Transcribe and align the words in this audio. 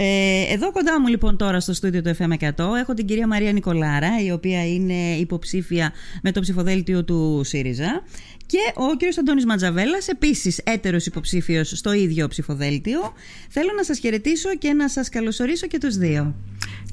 Ε, 0.00 0.52
εδώ 0.52 0.72
κοντά 0.72 1.00
μου 1.00 1.06
λοιπόν 1.06 1.36
τώρα 1.36 1.60
στο 1.60 1.72
στούντιο 1.72 2.02
του 2.02 2.16
FM100 2.16 2.76
έχω 2.80 2.94
την 2.94 3.06
κυρία 3.06 3.26
Μαρία 3.26 3.52
Νικολάρα 3.52 4.22
η 4.24 4.30
οποία 4.30 4.66
είναι 4.66 5.16
υποψήφια 5.16 5.92
με 6.22 6.32
το 6.32 6.40
ψηφοδέλτιο 6.40 7.04
του 7.04 7.40
ΣΥΡΙΖΑ 7.44 8.02
και 8.46 8.58
ο 8.74 8.96
κύριος 8.96 9.18
Αντώνης 9.18 9.44
Ματζαβέλας 9.44 10.08
επίσης 10.08 10.58
έτερος 10.64 11.06
υποψήφιος 11.06 11.68
στο 11.68 11.92
ίδιο 11.92 12.28
ψηφοδέλτιο. 12.28 13.12
Θέλω 13.48 13.70
να 13.76 13.84
σας 13.84 13.98
χαιρετήσω 13.98 14.56
και 14.56 14.72
να 14.72 14.88
σας 14.88 15.08
καλωσορίσω 15.08 15.66
και 15.66 15.78
τους 15.78 15.96
δύο. 15.96 16.34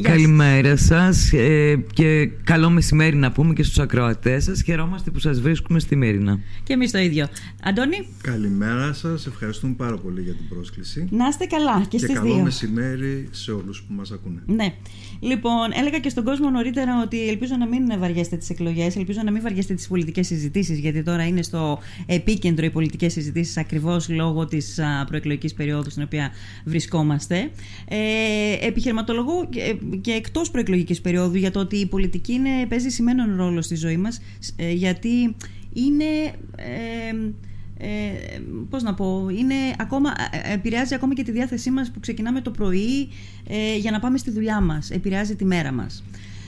Καλημέρα 0.02 0.76
σας 0.76 1.34
ε, 1.34 1.84
και 1.94 2.30
καλό 2.44 2.70
μεσημέρι 2.70 3.16
να 3.16 3.32
πούμε 3.32 3.54
και 3.54 3.64
στους 3.64 3.80
ακροατές 3.80 4.44
σας. 4.44 4.62
Χαιρόμαστε 4.64 5.12
που 5.12 5.20
σας 5.20 5.42
βρίσκουμε 5.42 5.80
στη 5.80 5.96
Μύρινα. 5.96 6.40
Και 6.64 6.74
εμείς 6.74 6.92
το 6.92 6.98
ίδιο. 6.98 7.28
Αντώνη; 7.64 8.08
Καλημέρα 8.22 8.94
σας. 8.94 9.28
Ευχαριστούμε 9.28 9.74
πάρα 9.74 9.98
πολύ 9.98 10.22
για 10.22 10.34
την 10.34 10.48
πρόσκληση. 10.48 11.08
Να 11.12 11.28
είστε 11.28 11.46
καλά 11.46 11.80
και, 11.82 11.88
και 11.90 11.98
στις 11.98 12.14
καλό 12.14 12.34
δύο. 12.34 12.44
μεσημέρι 12.44 13.28
σε 13.32 13.52
όλους 13.52 13.84
που 13.88 13.94
μας 13.94 14.12
ακούνε. 14.12 14.42
Ναι. 14.46 14.74
Λοιπόν, 15.20 15.70
έλεγα 15.74 16.00
και 16.00 16.10
στον 16.10 16.24
κόσμο 16.24 16.50
νωρίτερα 16.50 17.02
ότι 17.04 17.28
ελπίζω 17.28 17.56
να 17.60 17.68
μην 17.68 18.00
βαριέστε 18.00 18.38
τις 18.38 18.50
εκλογές, 18.50 18.96
ελπίζω 18.96 19.22
να 19.24 19.32
μην 19.32 19.42
βαριέστε 19.42 19.74
τις 19.74 19.88
πολιτικές 19.88 20.28
συζητήσεις, 20.28 20.80
γιατί 20.80 21.04
τώρα 21.04 21.28
είναι 21.28 21.42
στο 21.42 21.80
επίκεντρο 22.06 22.66
οι 22.66 22.70
πολιτικές 22.70 23.14
συζητήσεις 23.14 23.58
ακριβώς 23.58 24.10
λόγω 24.10 24.46
της 24.46 24.80
προεκλογικής 25.08 25.54
περίοδου 25.54 25.90
στην 25.90 26.04
οποία 26.04 26.32
βρισκόμαστε. 26.66 27.50
Ε, 27.88 28.68
επιχειρηματολογώ 28.68 29.50
και, 29.90 29.98
και 29.98 30.12
εκτός 30.12 30.52
προεκλογικής 30.52 31.02
περίοδου 31.02 31.38
για 31.38 31.52
το 31.52 31.60
ότι 31.60 31.76
η 31.76 31.86
πολιτική 31.86 32.34
είναι, 32.34 32.66
παίζει 32.70 32.90
σημαίνον 32.90 33.36
ρόλο 33.36 33.62
στη 33.62 33.76
ζωή 33.76 33.98
μας, 33.98 34.22
ε, 34.56 34.72
γιατί 34.72 35.36
είναι... 35.74 36.06
Ε, 36.56 37.32
ε, 37.78 38.40
πώς 38.70 38.84
να 38.84 38.94
πω, 38.94 39.28
είναι 39.38 39.56
ακόμα, 39.78 40.14
ε, 40.32 40.54
επηρεάζει 40.54 40.94
ακόμα 40.94 41.14
και 41.14 41.24
τη 41.24 41.32
διάθεσή 41.32 41.72
μας 41.72 41.92
που 41.92 42.00
ξεκινάμε 42.00 42.42
το 42.42 42.52
πρωί 42.52 43.10
ε, 43.48 43.78
για 43.78 43.92
να 43.92 44.00
πάμε 44.00 44.18
στη 44.18 44.32
δουλειά 44.32 44.62
μας. 44.62 44.90
Επηρεάζει 44.90 45.36
τη 45.36 45.46
μέρα 45.46 45.72
μας. 45.72 46.04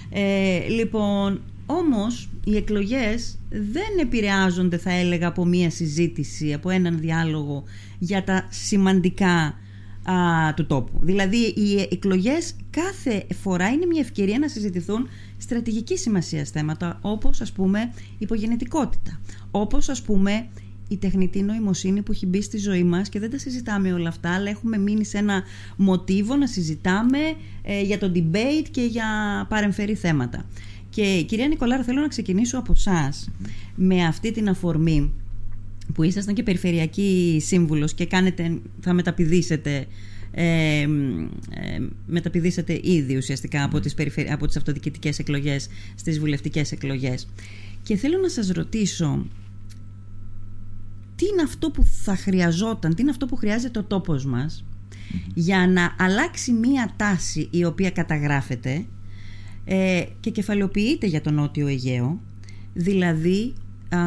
Ε, 0.09 0.67
λοιπόν, 0.67 1.41
όμως 1.65 2.29
οι 2.43 2.55
εκλογές 2.55 3.37
δεν 3.49 3.97
επηρεάζονται 4.01 4.77
θα 4.77 4.91
έλεγα 4.91 5.27
από 5.27 5.45
μία 5.45 5.69
συζήτηση, 5.69 6.53
από 6.53 6.69
έναν 6.69 6.99
διάλογο 6.99 7.63
για 7.99 8.23
τα 8.23 8.47
σημαντικά 8.49 9.59
α, 10.11 10.53
του 10.53 10.65
τόπου. 10.65 10.99
Δηλαδή 11.01 11.37
οι 11.37 11.87
εκλογές 11.91 12.55
κάθε 12.69 13.25
φορά 13.41 13.69
είναι 13.69 13.85
μια 13.85 14.01
ευκαιρία 14.01 14.39
να 14.39 14.47
συζητηθούν 14.47 15.07
στρατηγική 15.37 15.97
σημασία 15.97 16.43
θέματα 16.43 16.99
όπως 17.01 17.41
ας 17.41 17.51
πούμε 17.51 17.93
υπογενετικότητα, 18.17 19.19
όπως 19.51 19.89
ας 19.89 20.01
πούμε 20.01 20.47
η 20.87 20.97
τεχνητή 20.97 21.41
νοημοσύνη 21.41 22.01
που 22.01 22.11
έχει 22.11 22.25
μπει 22.25 22.41
στη 22.41 22.57
ζωή 22.57 22.83
μας 22.83 23.09
και 23.09 23.19
δεν 23.19 23.31
τα 23.31 23.37
συζητάμε 23.37 23.93
όλα 23.93 24.09
αυτά 24.09 24.33
αλλά 24.33 24.49
έχουμε 24.49 24.77
μείνει 24.77 25.05
σε 25.05 25.17
ένα 25.17 25.43
μοτίβο 25.75 26.35
να 26.35 26.47
συζητάμε 26.47 27.19
ε, 27.61 27.81
για 27.81 27.97
το 27.97 28.11
debate 28.15 28.67
και 28.71 28.81
για 28.81 29.05
παρεμφερή 29.49 29.95
θέματα. 29.95 30.45
Και 30.89 31.23
κυρία 31.27 31.47
Νικολάρα 31.47 31.83
θέλω 31.83 32.01
να 32.01 32.07
ξεκινήσω 32.07 32.57
από 32.57 32.73
εσά 32.75 33.13
με 33.75 34.05
αυτή 34.05 34.31
την 34.31 34.49
αφορμή 34.49 35.11
που 35.93 36.03
ήσασταν 36.03 36.33
και 36.33 36.43
περιφερειακή 36.43 37.41
σύμβουλος 37.45 37.93
και 37.93 38.05
κάνετε, 38.05 38.59
θα 38.79 38.93
μεταπηδήσετε 38.93 39.87
ε, 40.31 40.81
ε, 40.81 40.87
μεταπηδήσετε 42.05 42.79
ήδη 42.83 43.17
ουσιαστικά 43.17 43.63
από 43.63 43.79
τις, 43.79 43.93
περιφερει... 43.93 44.31
από 44.31 44.47
τις 44.47 44.57
αυτοδιοικητικές 44.57 45.19
εκλογές 45.19 45.67
στις 45.95 46.19
βουλευτικές 46.19 46.71
εκλογές. 46.71 47.27
Και 47.83 47.95
θέλω 47.95 48.17
να 48.17 48.29
σας 48.29 48.49
ρωτήσω 48.49 49.25
τι 51.15 51.25
είναι 51.25 51.41
αυτό 51.41 51.71
που 51.71 51.85
θα 51.85 52.15
χρειαζόταν, 52.15 52.95
τι 52.95 53.01
είναι 53.01 53.11
αυτό 53.11 53.25
που 53.25 53.35
χρειάζεται 53.35 53.79
ο 53.79 53.83
τόπος 53.83 54.25
μας 54.25 54.65
για 55.33 55.67
να 55.67 55.95
αλλάξει 55.99 56.51
μία 56.51 56.93
τάση 56.97 57.47
η 57.51 57.65
οποία 57.65 57.91
καταγράφεται 57.91 58.85
ε, 59.65 60.03
και 60.19 60.29
κεφαλαιοποιείται 60.29 61.07
για 61.07 61.21
τον 61.21 61.33
Νότιο 61.33 61.67
Αιγαίο, 61.67 62.21
δηλαδή 62.73 63.53
α, 63.89 63.97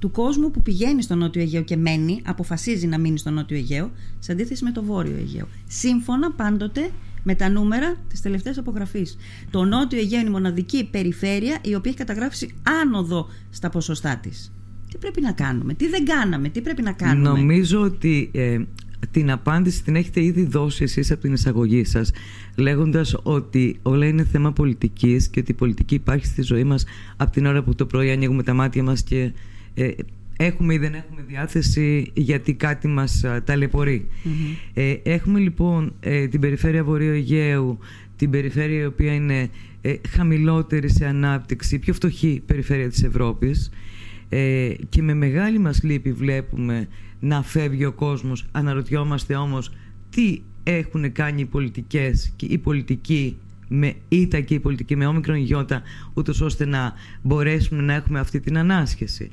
του 0.00 0.10
κόσμου 0.10 0.50
που 0.50 0.62
πηγαίνει 0.62 1.02
στο 1.02 1.14
Νότιο 1.14 1.42
Αιγαίο 1.42 1.62
και 1.62 1.76
μένει, 1.76 2.22
αποφασίζει 2.24 2.86
να 2.86 2.98
μείνει 2.98 3.18
στο 3.18 3.30
Νότιο 3.30 3.56
Αιγαίο, 3.56 3.90
σε 4.18 4.32
αντίθεση 4.32 4.64
με 4.64 4.72
το 4.72 4.82
Βόρειο 4.82 5.16
Αιγαίο. 5.16 5.48
Σύμφωνα 5.66 6.32
πάντοτε 6.32 6.90
με 7.22 7.34
τα 7.34 7.50
νούμερα 7.50 7.96
της 8.08 8.20
τελευταίας 8.20 8.58
απογραφής. 8.58 9.16
Το 9.50 9.64
Νότιο 9.64 9.98
Αιγαίο 9.98 10.20
είναι 10.20 10.28
η 10.28 10.32
μοναδική 10.32 10.88
περιφέρεια 10.90 11.58
η 11.62 11.74
οποία 11.74 11.90
έχει 11.90 11.98
καταγράψει 11.98 12.54
άνοδο 12.82 13.28
στα 13.50 13.70
ποσοστά 13.70 14.16
της. 14.16 14.52
Τι 14.90 14.98
πρέπει 14.98 15.20
να 15.20 15.32
κάνουμε, 15.32 15.74
τι 15.74 15.88
δεν 15.88 16.04
κάναμε, 16.04 16.48
τι 16.48 16.60
πρέπει 16.60 16.82
να 16.82 16.92
κάνουμε; 16.92 17.28
Νομίζω 17.28 17.80
ότι 17.80 18.30
ε, 18.34 18.58
την 19.10 19.30
απάντηση 19.30 19.82
την 19.82 19.96
έχετε 19.96 20.22
ήδη 20.22 20.44
δώσει 20.44 20.82
εσείς 20.82 21.10
από 21.10 21.20
την 21.20 21.32
εισαγωγή 21.32 21.84
σας 21.84 22.10
λέγοντας 22.56 23.16
ότι 23.22 23.78
όλα 23.82 24.06
είναι 24.06 24.24
θέμα 24.24 24.52
πολιτικής 24.52 25.28
και 25.28 25.40
ότι 25.40 25.50
η 25.50 25.54
πολιτική 25.54 25.94
υπάρχει 25.94 26.26
στη 26.26 26.42
ζωή 26.42 26.64
μας 26.64 26.84
από 27.16 27.30
την 27.30 27.46
ώρα 27.46 27.62
που 27.62 27.74
το 27.74 27.86
πρωί 27.86 28.10
ανοίγουμε 28.10 28.42
τα 28.42 28.54
μάτια 28.54 28.82
μας 28.82 29.02
και 29.02 29.32
ε, 29.74 29.90
έχουμε 30.36 30.74
ή 30.74 30.78
δεν 30.78 30.94
έχουμε 30.94 31.24
διάθεση 31.26 32.10
γιατί 32.14 32.54
κάτι 32.54 32.88
μας 32.88 33.24
ταλαιπωρεί. 33.44 34.08
Ε, 34.74 34.94
έχουμε 35.02 35.38
λοιπόν 35.38 35.92
ε, 36.00 36.28
την 36.28 36.40
περιφέρεια 36.40 36.84
Βορείου 36.84 37.12
Αιγαίου, 37.12 37.78
την 38.16 38.30
περιφέρεια 38.30 38.80
η 38.80 38.84
οποία 38.84 39.14
είναι 39.14 39.50
ε, 39.80 39.94
χαμηλότερη 40.08 40.90
σε 40.90 41.06
ανάπτυξη, 41.06 41.78
πιο 41.78 41.94
φτωχή 41.94 42.42
περιφέρεια 42.46 42.88
της 42.88 43.02
Ευρώπης 43.02 43.70
ε, 44.28 44.72
και 44.88 45.02
με 45.02 45.14
μεγάλη 45.14 45.58
μας 45.58 45.82
λύπη 45.82 46.12
βλέπουμε 46.12 46.88
να 47.20 47.42
φεύγει 47.42 47.84
ο 47.84 47.92
κόσμος. 47.92 48.46
Αναρωτιόμαστε 48.52 49.34
όμως 49.34 49.72
τι 50.10 50.40
έχουν 50.62 51.12
κάνει 51.12 51.40
οι 51.40 51.44
πολιτικές 51.44 52.32
και 52.36 52.46
οι 52.46 52.58
πολιτικοί 52.58 53.36
με 53.68 53.94
ήττα 54.08 54.40
και 54.40 54.54
οι 54.54 54.60
πολιτικοί 54.60 54.96
με 54.96 55.06
όμικρον 55.06 55.36
γιώτα 55.36 55.82
ούτως 56.14 56.40
ώστε 56.40 56.66
να 56.66 56.92
μπορέσουμε 57.22 57.82
να 57.82 57.94
έχουμε 57.94 58.20
αυτή 58.20 58.40
την 58.40 58.58
ανάσχεση. 58.58 59.30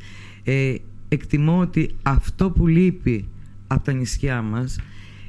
Ε, 0.50 0.76
εκτιμώ 1.08 1.60
ότι 1.60 1.90
αυτό 2.04 2.50
που 2.52 2.68
λείπει 2.68 3.28
από 3.68 3.84
τα 3.84 3.92
νησιά 3.92 4.42
μας 4.42 4.80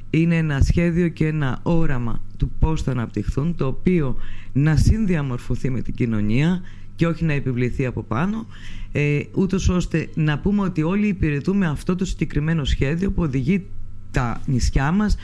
είναι 0.09 0.35
ένα 0.35 0.61
σχέδιο 0.61 1.07
και 1.07 1.27
ένα 1.27 1.59
όραμα 1.63 2.21
του 2.37 2.51
πώς 2.59 2.81
θα 2.81 2.91
αναπτυχθούν 2.91 3.55
το 3.55 3.65
οποίο 3.65 4.15
να 4.53 4.75
συνδιαμορφωθεί 4.75 5.69
με 5.69 5.81
την 5.81 5.93
κοινωνία 5.93 6.61
και 6.95 7.07
όχι 7.07 7.25
να 7.25 7.33
επιβληθεί 7.33 7.85
από 7.85 8.03
πάνω 8.03 8.45
ε, 8.91 9.19
ούτως 9.33 9.69
ώστε 9.69 10.09
να 10.15 10.39
πούμε 10.39 10.61
ότι 10.61 10.83
όλοι 10.83 11.07
υπηρετούμε 11.07 11.67
αυτό 11.67 11.95
το 11.95 12.05
συγκεκριμένο 12.05 12.63
σχέδιο 12.63 13.11
που 13.11 13.21
οδηγεί 13.21 13.65
τα 14.11 14.41
νησιά 14.45 14.91
μας 14.91 15.15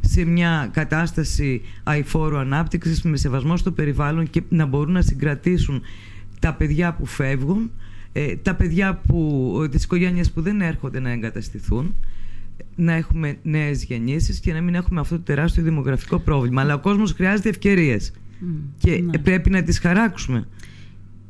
σε 0.00 0.24
μια 0.24 0.68
κατάσταση 0.72 1.62
αηφόρου 1.82 2.38
ανάπτυξης 2.38 3.02
με 3.02 3.16
σεβασμό 3.16 3.56
στο 3.56 3.70
περιβάλλον 3.70 4.30
και 4.30 4.42
να 4.48 4.66
μπορούν 4.66 4.92
να 4.92 5.02
συγκρατήσουν 5.02 5.82
τα 6.38 6.54
παιδιά 6.54 6.94
που 6.94 7.06
φεύγουν 7.06 7.70
ε, 8.16 8.36
τα 8.36 8.54
παιδιά 8.54 9.00
που, 9.06 9.68
τις 9.70 9.84
οικογένειες 9.84 10.30
που 10.30 10.40
δεν 10.40 10.60
έρχονται 10.60 11.00
να 11.00 11.10
εγκαταστηθούν 11.10 11.94
να 12.76 12.92
έχουμε 12.92 13.36
νέες 13.42 13.84
γεννήσεις 13.84 14.40
και 14.40 14.52
να 14.52 14.60
μην 14.60 14.74
έχουμε 14.74 15.00
αυτό 15.00 15.16
το 15.16 15.22
τεράστιο 15.22 15.62
δημογραφικό 15.62 16.18
πρόβλημα. 16.18 16.60
Αλλά 16.60 16.74
ο 16.74 16.78
κόσμος 16.78 17.12
χρειάζεται 17.12 17.48
ευκαιρίες 17.48 18.12
και 18.78 19.00
ναι. 19.00 19.18
πρέπει 19.18 19.50
να 19.50 19.62
τις 19.62 19.78
χαράξουμε 19.78 20.46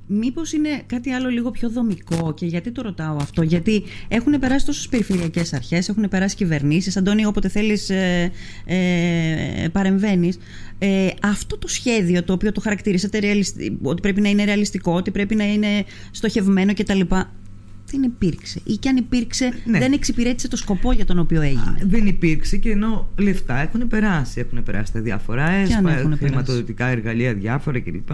Μήπως 0.07 0.53
είναι 0.53 0.83
κάτι 0.87 1.11
άλλο 1.11 1.29
λίγο 1.29 1.51
πιο 1.51 1.71
δομικό 1.71 2.35
και 2.35 2.47
γιατί 2.47 2.71
το 2.71 2.83
ρωτάω 2.83 3.17
αυτό, 3.17 3.43
γιατί 3.43 3.83
έχουν 4.09 4.39
περάσει 4.39 4.67
τόσες 4.67 4.89
περιφερειακές 4.89 5.53
αρχές, 5.53 5.89
έχουν 5.89 6.09
περάσει 6.09 6.37
κυβερνήσεις, 6.37 6.97
Αντώνη 6.97 7.27
όποτε 7.27 7.49
θέλεις 7.49 7.91
ε, 7.91 8.33
ε, 8.65 9.69
παρεμβαίνεις. 9.73 10.39
Ε, 10.79 11.09
αυτό 11.23 11.59
το 11.59 11.69
σχέδιο 11.69 12.23
το 12.23 12.33
οποίο 12.33 12.53
το 12.53 12.61
χαρακτηρίσατε 12.61 13.19
ότι 13.83 14.01
πρέπει 14.01 14.21
να 14.21 14.29
είναι 14.29 14.45
ρεαλιστικό, 14.45 14.93
ότι 14.93 15.11
πρέπει 15.11 15.35
να 15.35 15.45
είναι 15.45 15.85
στοχευμένο 16.11 16.75
κτλ. 16.75 17.01
Δεν 17.87 18.03
υπήρξε. 18.03 18.61
Ή 18.65 18.77
και 18.77 18.89
αν 18.89 18.97
υπήρξε, 18.97 19.53
ναι. 19.65 19.79
δεν 19.79 19.93
εξυπηρέτησε 19.93 20.49
το 20.49 20.57
σκοπό 20.57 20.93
για 20.93 21.05
τον 21.05 21.19
οποίο 21.19 21.41
έγινε. 21.41 21.77
δεν 21.83 22.07
υπήρξε 22.07 22.57
και 22.57 22.71
ενώ 22.71 23.09
λεφτά 23.19 23.57
έχουν 23.61 23.89
περάσει. 23.89 24.41
Έχουν 24.41 24.63
περάσει 24.63 24.93
τα 24.93 25.01
διάφορα 25.01 25.51
έσπα, 25.51 26.17
χρηματοδοτικά 26.19 26.87
εργαλεία 26.87 27.35
διάφορα 27.35 27.81
κλπ. 27.81 28.09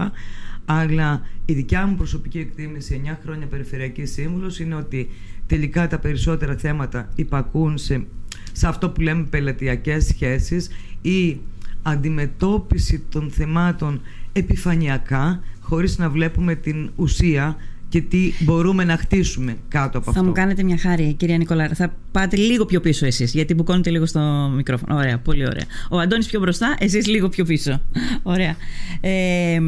Αλλά 0.73 1.21
η 1.45 1.53
δικιά 1.53 1.85
μου 1.85 1.95
προσωπική 1.95 2.39
εκτίμηση 2.39 3.01
9 3.05 3.17
χρόνια 3.23 3.47
περιφερειακής 3.47 4.11
σύμβουλος 4.11 4.59
είναι 4.59 4.75
ότι 4.75 5.09
τελικά 5.47 5.87
τα 5.87 5.99
περισσότερα 5.99 6.55
θέματα 6.55 7.09
υπακούν 7.15 7.77
σε, 7.77 8.05
σε 8.51 8.67
αυτό 8.67 8.89
που 8.89 9.01
λέμε 9.01 9.23
πελατειακές 9.23 10.05
σχέσεις 10.05 10.69
ή 11.01 11.39
αντιμετώπιση 11.81 13.03
των 13.09 13.31
θεμάτων 13.31 14.01
επιφανειακά 14.31 15.43
χωρίς 15.59 15.97
να 15.97 16.09
βλέπουμε 16.09 16.55
την 16.55 16.91
ουσία 16.95 17.55
και 17.91 18.01
τι 18.01 18.33
μπορούμε 18.39 18.83
να 18.83 18.97
χτίσουμε 18.97 19.57
κάτω 19.67 19.97
από 19.97 20.03
θα 20.03 20.09
αυτό. 20.09 20.21
Θα 20.21 20.23
μου 20.23 20.31
κάνετε 20.31 20.63
μια 20.63 20.77
χάρη, 20.77 21.13
κυρία 21.13 21.37
Νικολάρα. 21.37 21.75
Θα 21.75 21.93
πάτε 22.11 22.35
λίγο 22.35 22.65
πιο 22.65 22.79
πίσω 22.79 23.05
εσείς, 23.05 23.33
γιατί 23.33 23.53
μπουκώνετε 23.53 23.89
λίγο 23.89 24.05
στο 24.05 24.51
μικρόφωνο. 24.55 24.95
Ωραία, 24.95 25.19
πολύ 25.19 25.45
ωραία. 25.45 25.63
Ο 25.89 25.99
Αντώνης 25.99 26.27
πιο 26.27 26.39
μπροστά, 26.39 26.75
εσείς 26.79 27.07
λίγο 27.07 27.29
πιο 27.29 27.45
πίσω. 27.45 27.81
Ωραία. 28.23 28.55
Ε, 29.01 29.59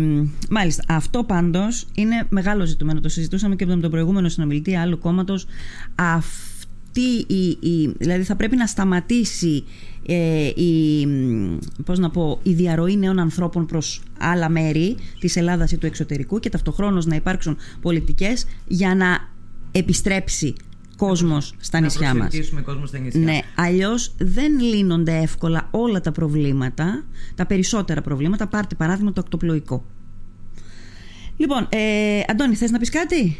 μάλιστα, 0.50 0.84
αυτό 0.88 1.24
πάντως 1.24 1.86
είναι 1.94 2.26
μεγάλο 2.30 2.66
ζητούμενο. 2.66 3.00
Το 3.00 3.10
συζητούσαμε 3.10 3.56
και 3.56 3.66
με 3.66 3.78
τον 3.78 3.92
προηγούμενο 3.92 4.30
συνομιλητή 4.30 4.76
άλλου 4.76 4.98
κόμματος. 4.98 5.46
Αυτή 5.96 7.26
η, 7.28 7.58
η, 7.60 7.94
δηλαδή 7.98 8.24
θα 8.24 8.36
πρέπει 8.36 8.56
να 8.56 8.68
σταματήσει 8.68 9.64
ε, 10.06 10.46
η, 10.48 11.08
πώς 11.86 12.00
να 12.00 12.10
πω, 12.10 12.40
η 12.44 12.54
διαρροή 12.54 12.98
νέων 12.98 13.20
ανθρώπων 13.20 13.66
προς 13.66 14.02
άλλα 14.18 14.50
μέρη 14.50 14.96
της 15.20 15.36
Ελλάδας 15.36 15.72
ή 15.72 15.78
του 15.78 15.86
εξωτερικού 15.86 16.40
και 16.40 16.50
ταυτοχρόνως 16.50 17.06
να 17.06 17.16
υπάρξουν 17.16 17.58
πολιτικές 17.82 18.46
για 18.68 18.96
να 18.96 19.32
επιστρέψει 19.72 20.54
κόσμος 20.96 21.54
στα 21.60 21.80
νησιά 21.80 22.16
μας. 22.16 22.36
κόσμο 22.64 22.86
στα 22.86 22.98
νησιά. 22.98 23.22
Ναι, 23.22 23.40
αλλιώς 23.56 24.16
δεν 24.18 24.60
λύνονται 24.60 25.18
εύκολα 25.18 25.68
όλα 25.72 26.02
τα 26.02 26.12
προβλήματα, 26.12 27.06
τα 27.36 27.46
περισσότερα 27.46 28.02
προβλήματα. 28.02 28.48
Πάρτε 28.48 28.76
παράδειγμα 28.76 29.12
το 29.12 29.22
ακτοπλοϊκό. 29.22 29.86
Λοιπόν, 31.38 31.68
ε, 31.70 32.22
Αντώνη, 32.28 32.56
θες 32.56 32.72
να 32.72 32.80
πεις 32.80 32.90
κάτι; 32.90 33.38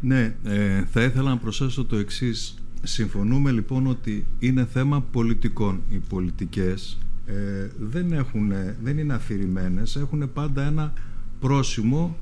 Ναι, 0.00 0.34
ε, 0.44 0.84
θα 0.92 1.02
ήθελα 1.02 1.28
να 1.28 1.36
προσθέσω 1.36 1.84
το 1.84 1.96
εξής. 1.96 2.54
Συμφωνούμε 2.82 3.50
λοιπόν 3.50 3.86
ότι 3.86 4.26
είναι 4.38 4.64
θέμα 4.72 5.00
πολιτικών. 5.00 5.80
Οι 5.88 5.98
πολιτικές 6.08 6.98
ε, 7.26 7.34
δεν, 7.78 8.12
έχουν, 8.12 8.52
δεν 8.82 8.98
είναι 8.98 9.14
αφηρημένες, 9.14 9.96
έχουν 9.96 10.32
πάντα 10.32 10.66
ένα 10.66 10.92
πρόσημο 11.40 12.16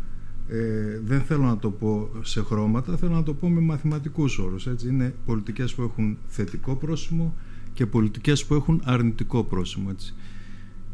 ε, 0.48 1.00
δεν 1.04 1.20
θέλω 1.20 1.42
να 1.42 1.58
το 1.58 1.70
πω 1.70 2.08
σε 2.22 2.42
χρώματα, 2.42 2.96
θέλω 2.96 3.12
να 3.12 3.22
το 3.22 3.34
πω 3.34 3.48
με 3.48 3.60
μαθηματικούς 3.60 4.38
όρους. 4.38 4.66
Έτσι. 4.66 4.88
Είναι 4.88 5.14
πολιτικές 5.26 5.74
που 5.74 5.82
έχουν 5.82 6.16
θετικό 6.26 6.74
πρόσημο 6.74 7.34
και 7.72 7.86
πολιτικές 7.86 8.44
που 8.44 8.54
έχουν 8.54 8.80
αρνητικό 8.84 9.44
πρόσημο. 9.44 9.88
Έτσι. 9.90 10.14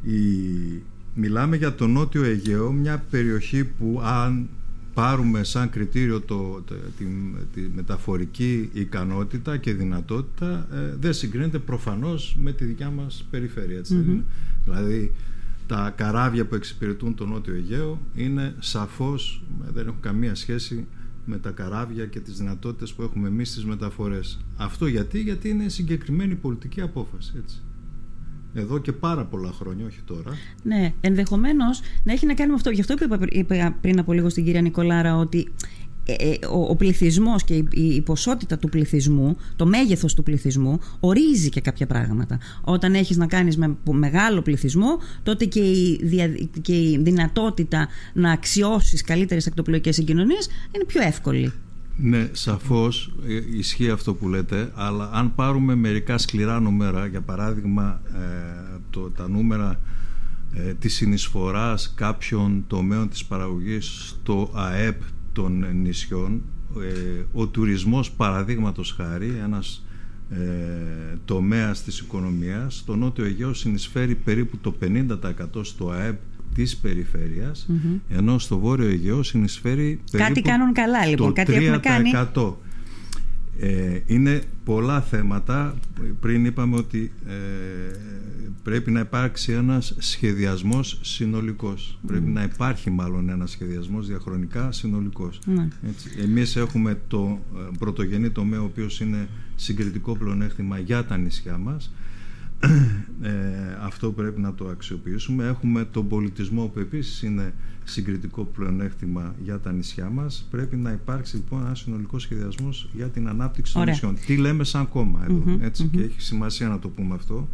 Η... 0.03 0.83
Μιλάμε 1.15 1.57
για 1.57 1.75
το 1.75 1.87
Νότιο 1.87 2.25
Αιγαίο, 2.25 2.73
μια 2.73 3.05
περιοχή 3.11 3.65
που 3.65 4.01
αν 4.05 4.49
πάρουμε 5.01 5.45
σαν 5.45 5.71
κριτήριο 5.71 6.21
το, 6.21 6.63
τη, 6.99 7.05
τη, 7.55 7.61
μεταφορική 7.75 8.71
ικανότητα 8.73 9.57
και 9.57 9.73
δυνατότητα 9.73 10.67
ε, 10.73 10.97
δεν 11.01 11.13
συγκρίνεται 11.13 11.59
προφανώς 11.59 12.37
με 12.41 12.53
τη 12.53 12.65
δικιά 12.65 12.91
μας 12.91 13.27
περιφέρεια. 13.31 13.81
Δηλαδή 14.65 15.13
τα 15.67 15.93
καράβια 15.97 16.47
που 16.47 16.55
εξυπηρετούν 16.55 17.15
το 17.15 17.27
Νότιο 17.27 17.55
Αιγαίο 17.55 18.01
είναι 18.15 18.55
σαφώς, 18.59 19.43
δεν 19.73 19.87
έχουν 19.87 20.01
καμία 20.01 20.35
σχέση 20.35 20.87
με 21.25 21.39
τα 21.39 21.51
καράβια 21.51 22.07
και 22.07 22.21
τις 22.21 22.37
δυνατότητες 22.37 22.93
που 22.93 23.03
έχουμε 23.03 23.29
εμείς 23.29 23.51
στις 23.51 23.65
μεταφορές. 23.65 24.39
Αυτό 24.57 24.87
γιατί, 24.87 25.21
γιατί 25.21 25.49
είναι 25.49 25.69
συγκεκριμένη 25.69 26.35
πολιτική 26.35 26.81
απόφαση. 26.81 27.33
Έτσι. 27.37 27.61
Εδώ 28.55 28.79
και 28.79 28.93
πάρα 28.93 29.25
πολλά 29.25 29.53
χρόνια, 29.53 29.87
όχι 29.87 30.01
τώρα. 30.05 30.31
Ναι, 30.63 30.93
ενδεχομένως 31.01 31.81
να 32.05 32.13
έχει 32.13 32.27
να 32.27 32.35
κάνει 32.35 32.51
με 32.51 32.57
αυτό. 32.57 32.71
Γι' 32.71 32.81
αυτό 32.81 32.95
είπα 33.31 33.77
πριν 33.81 33.99
από 33.99 34.13
λίγο 34.13 34.29
στην 34.29 34.45
κυρία 34.45 34.61
Νικολάρα 34.61 35.17
ότι 35.17 35.49
ε, 36.05 36.31
ε, 36.31 36.47
ο, 36.47 36.67
ο 36.69 36.77
πληθυσμός 36.77 37.45
και 37.45 37.65
η, 37.71 38.01
ποσότητα 38.01 38.59
του 38.59 38.69
πληθυσμού, 38.69 39.37
το 39.57 39.67
μέγεθος 39.67 40.15
του 40.15 40.23
πληθυσμού 40.23 40.79
ορίζει 41.01 41.49
και 41.49 41.61
κάποια 41.61 41.87
πράγματα. 41.87 42.39
Όταν 42.65 42.95
έχεις 42.95 43.17
να 43.17 43.27
κάνεις 43.27 43.57
με 43.57 43.77
μεγάλο 43.91 44.43
πληθυσμό, 44.43 44.99
τότε 45.23 45.45
και 45.45 45.61
η, 45.61 46.01
και 46.63 46.73
η 46.73 46.99
δυνατότητα 47.03 47.89
να 48.13 48.31
αξιώσεις 48.31 49.03
καλύτερες 49.03 49.47
ακτοπλοϊκές 49.47 49.95
συγκοινωνίες 49.95 50.49
είναι 50.75 50.85
πιο 50.85 51.03
εύκολη. 51.03 51.53
Ναι, 52.03 52.29
σαφώς 52.33 53.13
ε, 53.27 53.57
ισχύει 53.57 53.91
αυτό 53.91 54.15
που 54.15 54.29
λέτε, 54.29 54.73
αλλά 54.75 55.11
αν 55.13 55.35
πάρουμε 55.35 55.75
μερικά 55.75 56.19
σκληρά 56.19 56.61
νούμερα, 56.61 57.07
για 57.07 57.21
παράδειγμα 57.21 58.01
το, 58.91 59.01
τα 59.01 59.29
νούμερα 59.29 59.81
ε, 60.53 60.75
της 60.75 60.95
συνεισφοράς 60.95 61.93
κάποιων 61.97 62.65
τομέων 62.67 63.09
της 63.09 63.25
παραγωγής 63.25 64.07
στο 64.09 64.51
ΑΕΠ 64.55 65.01
των 65.33 65.67
νησιών 65.83 66.43
ε, 66.81 67.23
ο 67.33 67.47
τουρισμός 67.47 68.11
παραδείγματος 68.11 68.93
χάρη 68.93 69.41
ένας 69.45 69.85
ε, 70.31 71.17
τομέας 71.25 71.83
της 71.83 71.99
οικονομίας 71.99 72.77
στο 72.77 72.97
Νότιο 72.97 73.25
Αιγαίο 73.25 73.55
συνεισφέρει 73.55 74.15
περίπου 74.15 74.59
το 74.59 74.75
50% 74.81 75.65
στο 75.65 75.91
ΑΕΠ 75.91 76.21
της 76.55 76.77
περιφερειας 76.77 77.69
ενώ 78.09 78.39
στο 78.39 78.59
Βόρειο 78.59 78.89
Αιγαίο 78.89 79.23
συνεισφέρει 79.23 80.01
περίπου 80.11 80.29
κάτι 80.29 80.43
κάνουν 80.43 80.73
καλά 80.73 81.07
λοιπόν, 81.07 81.27
το 81.29 81.33
κάτι 81.33 81.53
3%. 81.75 81.81
Κάνει. 81.81 82.11
Ε, 83.63 84.01
είναι 84.07 84.43
πολλά 84.65 85.01
θέματα 85.01 85.75
πριν 86.21 86.45
είπαμε 86.45 86.77
ότι 86.77 87.13
ε, 87.27 87.33
πρέπει 88.63 88.91
να 88.91 89.01
υπάρξει 89.01 89.53
ένας 89.53 89.95
σχεδιασμός 89.99 90.99
συνολικός. 91.03 91.99
Πρέπει 92.07 92.31
να 92.31 92.43
υπάρχει 92.43 92.91
μάλλον 92.91 93.29
ένας 93.29 93.51
σχεδιασμός 93.51 94.07
διαχρονικά 94.07 94.73
συνολικός. 94.73 95.41
Mm. 95.47 95.69
Έτσι. 95.89 96.11
Εμείς 96.19 96.57
έχουμε 96.57 97.01
το 97.09 97.41
ε, 97.57 97.77
πρωτογενή 97.79 98.31
τομέα 98.31 98.61
ο 98.61 98.65
οποίος 98.65 99.01
είναι 99.01 99.29
συγκριτικό 99.57 100.17
πλεονέκτημα 100.17 100.79
για 100.79 101.05
τα 101.05 101.17
νησιά 101.17 101.59
μας. 101.59 101.93
Ε, 103.23 103.31
αυτό 103.81 104.13
πρέπει 104.13 104.41
να 104.41 104.55
το 104.55 104.69
αξιοποιήσουμε. 104.69 105.47
Έχουμε 105.47 105.85
τον 105.85 106.09
πολιτισμό 106.09 106.67
που 106.67 106.79
επίσης 106.79 107.23
είναι 107.23 107.55
συγκριτικό 107.85 108.45
πλεονέκτημα 108.45 109.35
για 109.43 109.59
τα 109.59 109.73
νησιά 109.73 110.09
μας. 110.09 110.49
Πρέπει 110.51 110.77
να 110.77 110.91
υπάρξει 110.91 111.37
λοιπόν 111.37 111.61
ένας 111.61 111.79
συνολικός 111.79 112.23
σχεδιασμός 112.23 112.91
για 112.93 113.09
την 113.09 113.29
ανάπτυξη 113.29 113.73
των 113.73 113.85
νησιών. 113.85 114.17
Τι 114.27 114.37
λέμε 114.37 114.65
σαν 114.65 114.89
κόμμα 114.89 115.25
εδώ, 115.29 115.59
ετσι 115.61 115.85
και 115.85 116.01
έχει 116.01 116.21
σημασία 116.21 116.69
να 116.69 116.79
το 116.79 116.89
πούμε 116.89 117.15
αυτό 117.15 117.49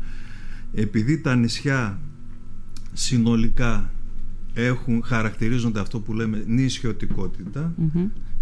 επειδή 0.74 1.18
τα 1.18 1.34
νησιά 1.34 2.00
συνολικά 2.92 3.90
έχουν, 4.54 5.02
χαρακτηρίζονται 5.04 5.80
αυτό 5.80 6.00
που 6.00 6.12
λέμε 6.12 6.44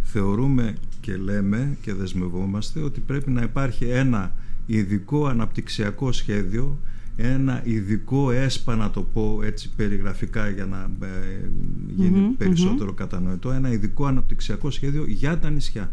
θεωρούμε 0.02 0.74
και 1.00 1.16
λέμε 1.16 1.76
και 1.80 1.94
δεσμευόμαστε 1.94 2.80
ότι 2.80 3.00
πρέπει 3.00 3.30
να 3.30 3.42
υπάρχει 3.42 3.84
ένα 3.84 4.34
ειδικό 4.66 5.26
αναπτυξιακό 5.26 6.12
σχέδιο 6.12 6.78
ένα 7.16 7.60
ειδικό 7.64 8.30
έσπα 8.30 8.76
να 8.76 8.90
το 8.90 9.02
πω 9.02 9.40
έτσι 9.44 9.70
περιγραφικά 9.76 10.48
για 10.48 10.66
να 10.66 10.90
ε, 11.06 11.48
γινει 11.96 12.20
περισσότερο 12.38 12.92
κατανοητό 12.92 13.50
ένα 13.50 13.72
ειδικό 13.72 14.06
αναπτυξιακό 14.06 14.70
σχέδιο 14.70 15.04
για 15.06 15.38
τα 15.38 15.50
νησιά. 15.50 15.90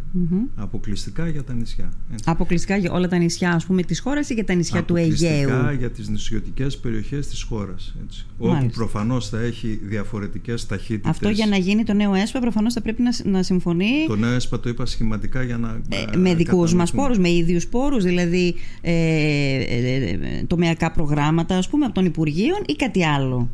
Αποκλειστικά 0.55 1.27
για 1.27 1.43
τα 1.43 1.53
νησιά 1.53 1.91
έτσι. 2.13 2.23
αποκλειστικά 2.27 2.77
για 2.77 2.91
όλα 2.91 3.07
τα 3.07 3.17
νησιά 3.17 3.51
ας 3.51 3.65
πούμε 3.65 3.83
της 3.83 3.99
χώρας 3.99 4.29
ή 4.29 4.33
για 4.33 4.45
τα 4.45 4.53
νησιά 4.53 4.83
του 4.83 4.95
Αιγαίου; 4.95 5.29
Αποκλειστικά 5.29 5.71
για 5.71 5.89
τις 5.89 6.09
νησιωτικές 6.09 6.77
περιοχές 6.77 7.27
της 7.27 7.41
χώρας 7.41 7.95
έτσι. 8.05 8.25
όπου 8.37 8.65
προφανώς 8.73 9.29
θα 9.29 9.39
έχει 9.39 9.79
διαφορετικές 9.83 10.65
ταχύτητες. 10.65 11.09
Αυτό 11.09 11.29
για 11.29 11.45
να 11.45 11.57
γίνει 11.57 11.83
το 11.83 11.93
νέο 11.93 12.13
έσπα 12.13 12.39
προφανώς 12.39 12.73
θα 12.73 12.81
πρέπει 12.81 13.01
να, 13.01 13.31
να 13.31 13.43
συμφωνεί. 13.43 14.05
Το 14.07 14.15
νέο 14.15 14.31
έσπα 14.31 14.59
το 14.59 14.69
είπα 14.69 14.85
σχηματικά 14.85 15.43
για 15.43 15.57
να 15.57 15.81
ε, 15.89 16.17
με 16.17 16.35
δικούς 16.35 16.73
μας 16.73 16.91
πόρους 16.91 17.17
με 17.17 17.29
ίδιους 17.29 17.67
πόρους 17.67 18.03
δηλαδή 18.03 18.55
ε, 18.81 18.93
ε, 18.93 20.09
ε 20.09 20.43
τομεακά 20.47 20.91
προγράμματα 20.91 21.10
προγράμματα 21.11 21.57
ας 21.57 21.69
πούμε 21.69 21.85
από 21.85 21.93
των 21.93 22.05
Υπουργείων 22.05 22.59
ή 22.65 22.73
κάτι 22.73 23.05
άλλο; 23.05 23.49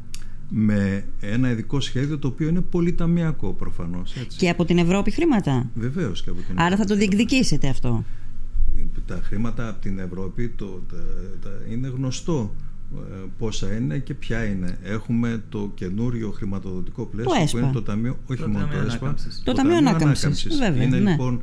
Με 0.50 1.06
ένα 1.20 1.52
ειδικό 1.52 1.80
σχέδιο 1.80 2.20
το 2.20 2.28
οποίο 2.28 2.48
είναι 2.48 2.62
πολυταμιακό 2.62 3.54
προφανώς 3.54 4.16
έτσι. 4.16 4.38
και 4.38 4.50
από 4.50 4.66
την 4.66 4.78
Ευρώπη 4.78 5.12
χρήματα; 5.12 5.70
Βεβαίως 5.76 6.24
και 6.24 6.30
από 6.30 6.40
την 6.48 6.60
άρα 6.60 6.76
θα 6.76 6.86
το 6.86 6.96
διεκδικήσετε 6.96 7.68
αυτό; 7.68 8.04
Τα 9.06 9.20
χρήματα 9.24 9.70
από 9.70 9.82
την 9.82 10.00
Ευρώπη 10.00 10.50
το, 10.50 10.82
τα, 11.42 11.50
είναι 11.72 11.88
γνωστό 11.88 12.56
ε, 12.96 13.26
πόσα 13.38 13.74
είναι 13.74 13.98
και 13.98 14.14
ποια 14.14 14.46
είναι. 14.46 14.78
Έχουμε 14.84 15.44
το 15.50 15.72
καινούριο 15.76 16.32
χρηματοδοτικό 16.32 17.06
πλαίσιο 17.06 17.48
που 17.52 17.58
είναι 17.58 17.72
το 17.74 17.82
Ταμείο, 17.82 18.18
όχι 18.26 18.42
το 18.42 18.50
μόνο 18.50 18.68
το 18.72 18.78
ΕΣΠΑ, 18.78 19.16
το, 19.44 19.54
Ταμείο 19.54 19.78
Ανάκαμψης. 19.78 20.44
είναι 20.44 20.86
ναι. 20.86 21.12
λοιπόν 21.12 21.42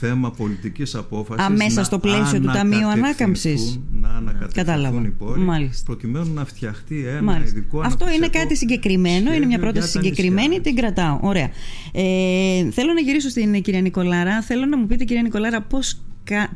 θέμα 0.00 0.30
πολιτικής 0.30 0.94
απόφασης 0.94 1.44
Αμέσα 1.44 1.84
στο 1.84 1.98
πλαίσιο 1.98 2.40
του 2.40 2.46
Ταμείου 2.46 2.88
Ανάκαμψης 2.88 3.80
να 4.00 4.08
ανακατευθυνθούν 4.08 5.04
οι 5.04 5.10
πόροι 5.10 5.40
Μάλιστα. 5.40 5.84
προκειμένου 5.86 6.32
να 6.34 6.44
φτιαχτεί 6.44 7.06
ένα 7.06 7.22
Μάλιστα. 7.22 7.58
ειδικό 7.58 7.80
Αυτό 7.80 8.10
είναι 8.10 8.28
κάτι 8.28 8.56
συγκεκριμένο, 8.56 9.32
είναι 9.32 9.46
μια 9.46 9.58
πρόταση 9.58 9.88
συγκεκριμένη, 9.88 10.60
την 10.60 10.76
κρατάω. 10.76 11.18
Ωραία. 11.22 11.50
Ε, 11.92 12.70
θέλω 12.70 12.92
να 12.92 13.00
γυρίσω 13.00 13.28
στην 13.28 13.62
κυρία 13.62 13.80
Νικολάρα. 13.80 14.42
Θέλω 14.42 14.66
να 14.66 14.76
μου 14.76 14.86
πείτε 14.86 15.04
κυρία 15.04 15.22
Νικολάρα 15.22 15.60
πώς 15.62 16.00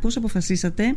πώς 0.00 0.16
αποφασίσατε, 0.16 0.96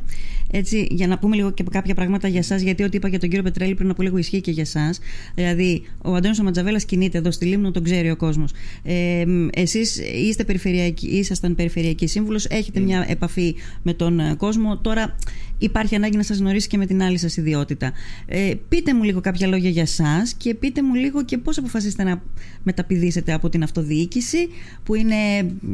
έτσι, 0.52 0.88
για 0.92 1.08
να 1.08 1.18
πούμε 1.20 1.36
λίγο 1.36 1.52
και 1.52 1.64
κάποια 1.72 1.96
πράγματα 1.96 2.28
για 2.28 2.40
εσά, 2.40 2.56
γιατί 2.58 2.84
ό,τι 2.84 2.98
είπα 2.98 3.08
για 3.08 3.20
τον 3.20 3.30
κύριο 3.30 3.44
Πετρέλη 3.44 3.76
πριν 3.76 3.90
από 3.90 4.02
λίγο 4.02 4.18
ισχύει 4.18 4.42
και 4.42 4.52
για 4.52 4.64
εσά. 4.64 4.94
Δηλαδή, 5.36 5.84
ο 6.02 6.16
Αντώνης 6.16 6.40
ο 6.40 6.44
Ματζαβέλας 6.44 6.86
κινείται 6.86 7.18
εδώ 7.18 7.32
στη 7.32 7.46
Λίμνο, 7.46 7.72
τον 7.72 7.84
ξέρει 7.84 8.12
ο 8.12 8.16
κόσμος. 8.16 8.52
Ε, 8.84 9.26
Εσείς 9.54 9.98
είστε 10.16 10.44
περιφερειακοί, 10.44 11.08
ήσασταν 11.08 11.56
περιφερειακή 11.56 12.08
σύμβουλος, 12.08 12.46
έχετε 12.46 12.80
mm. 12.80 12.84
μια 12.84 13.06
επαφή 13.10 13.56
με 13.82 13.94
τον 13.94 14.20
ε, 14.20 14.36
κόσμο. 14.38 14.78
Τώρα 14.78 15.16
υπάρχει 15.62 15.96
ανάγκη 15.96 16.18
να 16.18 16.24
σας 16.24 16.38
γνωρίσει 16.38 16.68
και 16.68 16.78
με 16.78 16.86
την 16.86 17.02
άλλη 17.02 17.18
σας 17.18 17.38
ιδιότητα. 17.38 17.92
Ε, 18.26 18.54
πείτε 18.70 18.94
μου 18.94 19.04
λίγο 19.04 19.22
κάποια 19.22 19.48
λόγια 19.48 19.70
για 19.70 19.82
εσάς 19.82 20.24
και 20.38 20.56
πείτε 20.56 20.84
μου 20.84 20.94
λίγο 20.94 21.24
και 21.24 21.38
πώς 21.38 21.58
αποφασίσατε 21.58 22.04
να 22.04 22.22
μεταπηδήσετε 22.64 23.34
από 23.34 23.50
την 23.50 23.64
αυτοδιοίκηση, 23.64 24.50
που 24.84 24.96
είναι 24.96 25.16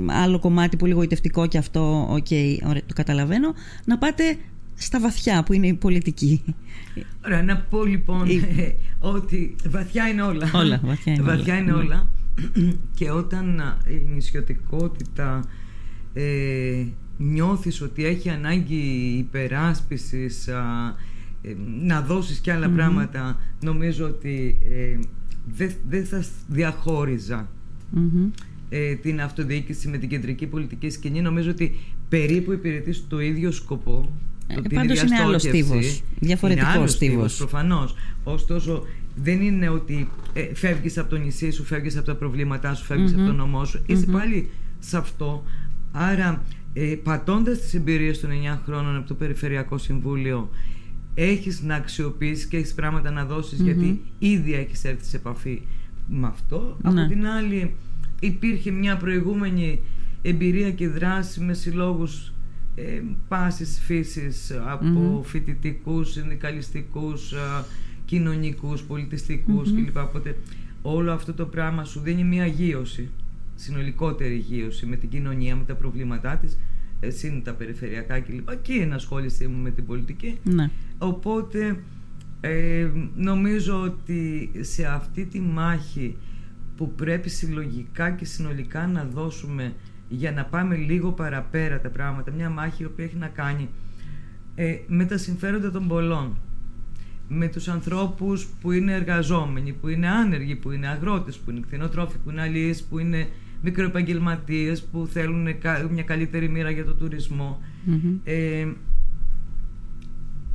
άλλο 0.08 0.40
κομμάτι 0.40 0.78
πολύ 0.78 0.94
γοητευτικό 0.94 1.48
και 1.48 1.58
αυτό, 1.58 2.08
OK, 2.10 2.26
okay, 2.30 2.58
το 2.86 2.94
καταλαβαίνω, 2.96 3.54
να 3.86 3.98
πάτε 3.98 4.38
στα 4.76 5.00
βαθιά 5.00 5.44
που 5.44 5.54
είναι 5.54 5.68
η 5.68 5.74
πολιτική. 5.74 6.44
Ωραία, 7.26 7.44
να 7.44 7.58
πω 7.58 7.84
λοιπόν 7.84 8.28
ότι 9.00 9.56
βαθιά 9.70 10.08
είναι 10.08 10.22
όλα. 10.22 10.52
Όλα, 10.54 10.82
βαθιά 10.84 11.14
είναι 11.14 11.24
βαθιά 11.24 11.54
όλα. 11.54 11.62
Είναι 11.62 11.74
όλα. 11.74 12.10
και 12.98 13.12
όταν 13.12 13.62
η 13.88 14.10
νησιωτικότητα 14.14 15.44
ε, 16.14 16.86
νιώθεις 17.18 17.82
ότι 17.82 18.06
έχει 18.06 18.30
ανάγκη 18.30 19.16
υπεράσπισης 19.18 20.50
να 21.82 22.02
δώσεις 22.02 22.40
και 22.40 22.52
αλλα 22.52 22.70
πράγματα 22.70 23.40
νομίζω 23.62 24.06
ότι 24.06 24.58
ε, 24.70 25.00
δεν 25.90 26.06
θα 26.06 26.24
διαχωριζα 26.48 27.50
ε, 28.70 28.96
την 28.96 29.22
αυτοδιοίκηση 29.22 29.88
με 29.88 29.98
την 29.98 30.10
κεντρική 30.10 30.48
πολιτική 30.48 30.90
σκηνή 30.90 31.22
νομίζω 31.22 31.50
ότι 31.50 31.80
περίπου 32.10 32.52
υπηρετείς 32.52 33.06
το 33.08 33.20
ίδιο 33.20 33.52
σκοπό 33.52 34.10
ε, 34.48 34.76
πάντως 34.76 35.02
είναι 35.02 35.16
άλλος 35.16 35.42
στίβος, 35.42 36.04
διαφορετικός 36.20 36.92
στίβος. 36.92 37.38
Προφανώς. 37.38 37.96
Ωστόσο 38.24 38.84
δεν 39.16 39.42
είναι 39.42 39.70
ότι 39.70 40.10
ε, 40.34 40.54
φεύγεις 40.54 40.98
από 40.98 41.10
το 41.10 41.18
νησί 41.18 41.52
σου, 41.52 41.64
φεύγεις 41.64 41.98
από 41.98 42.06
τα 42.06 42.16
προβλήματά 42.16 42.74
σου, 42.74 42.86
φευγεις 42.86 43.14
από 43.14 43.26
το 43.26 43.34
νομό 43.34 43.66
σου. 43.66 43.84
Είσαι 43.86 44.06
πάλι 44.06 44.50
σε 44.80 44.98
αυτό. 44.98 45.44
Άρα 45.92 46.44
ε, 46.80 46.96
πατώντας 47.04 47.60
τις 47.60 47.74
εμπειρίες 47.74 48.20
των 48.20 48.30
9 48.30 48.60
χρόνων 48.66 48.96
από 48.96 49.08
το 49.08 49.14
Περιφερειακό 49.14 49.78
Συμβούλιο 49.78 50.50
έχεις 51.14 51.62
να 51.62 51.76
αξιοποιήσεις 51.76 52.46
και 52.46 52.58
έχεις 52.58 52.74
πράγματα 52.74 53.12
να 53.12 53.26
δωσεις 53.26 53.60
γιατί 53.62 54.02
ήδη 54.20 54.54
έχεις 54.54 54.84
έρθει 54.84 55.06
σε 55.06 55.16
επαφή 55.18 55.62
με 56.08 56.28
αυτό. 56.28 56.78
Από 56.84 56.94
Ναι. 56.94 57.08
την 57.08 57.28
άλλη 57.28 57.76
υπήρχε 58.20 58.72
μια 58.72 58.98
προηγούμενη 58.98 59.80
εμπειρία 60.22 60.72
και 60.72 60.88
δράση 60.88 61.40
με 61.40 61.54
συλλόγους 61.54 62.34
ε, 62.76 63.02
πάσης 63.28 63.80
φύσης 63.86 64.52
από 64.68 65.24
φοιτητικούς, 65.26 66.12
συνδικαλιστικούς, 66.12 67.32
ε, 67.32 67.38
κοινωνικούς, 68.06 68.82
πολιτιστικούς 68.82 69.74
κλπ. 69.74 69.98
Οπότε 69.98 70.38
όλο 70.82 71.12
αυτό 71.12 71.34
το 71.34 71.46
πράγμα 71.46 71.84
σου 71.84 72.00
δίνει 72.00 72.24
μια 72.24 72.46
γύρωση, 72.46 73.10
συνολικότερη 73.58 74.36
γύρωση 74.36 74.86
με 74.86 74.96
την 74.96 75.10
κοινωνία, 75.10 75.56
με 75.56 75.64
τα 75.64 75.76
προβλήματά 75.76 76.38
της, 76.38 76.58
εσύ 77.00 77.28
είναι 77.28 77.40
τα 77.40 77.54
περιφερειακά 77.54 78.20
κλπ. 78.20 78.62
Και 78.62 78.74
η 78.74 78.82
ενασχόλησή 78.82 79.48
μου 79.48 79.62
με 79.62 79.72
την 79.72 79.86
πολιτική. 79.86 80.38
Ναι. 80.44 80.70
Οπότε 80.98 81.80
ε, 82.42 82.90
νομίζω 83.16 83.82
ότι 83.82 84.52
σε 84.60 84.86
αυτή 84.86 85.26
τη 85.26 85.40
μάχη 85.40 86.16
που 86.78 86.92
πρέπει 86.92 87.30
συλλογικά 87.30 88.12
και 88.12 88.26
συνολικά 88.26 88.88
να 88.88 89.04
δώσουμε 89.04 89.74
για 90.10 90.32
να 90.32 90.46
πάμε 90.46 90.76
λίγο 90.76 91.12
παραπέρα 91.12 91.80
τα 91.80 91.90
πράγματα, 91.90 92.32
μια 92.32 92.50
μάχη 92.50 92.84
η 92.84 92.86
οποία 92.86 93.06
έχει 93.06 93.16
να 93.16 93.28
κάνει 93.28 93.70
ε, 94.56 94.76
με 94.88 95.06
τα 95.06 95.18
συμφέροντα 95.18 95.72
των 95.72 95.88
πολλών, 95.88 96.38
με 97.28 97.48
τους 97.48 97.68
ανθρώπους 97.68 98.48
που 98.62 98.72
είναι 98.72 98.94
εργαζόμενοι, 98.94 99.74
που 99.74 99.88
είναι 99.88 100.08
άνεργοι, 100.08 100.56
που 100.56 100.72
είναι 100.72 100.88
αγρότες, 100.88 101.38
που 101.38 101.52
είναι 101.52 101.60
κτηνοτρόφοι, 101.60 102.18
που 102.18 102.30
είναι 102.30 102.42
αλληλείς, 102.42 102.84
που 102.84 103.00
είναι 103.00 103.28
μικροεπαγγελματίες, 103.62 104.82
που 104.84 105.08
θέλουν 105.12 105.60
κα- 105.60 105.88
μια 105.92 106.04
καλύτερη 106.04 106.50
μοίρα 106.50 106.70
για 106.70 106.86
το 106.86 106.94
τουρισμό. 106.94 107.62
Μμμ. 107.84 108.16
Ε, 108.24 108.68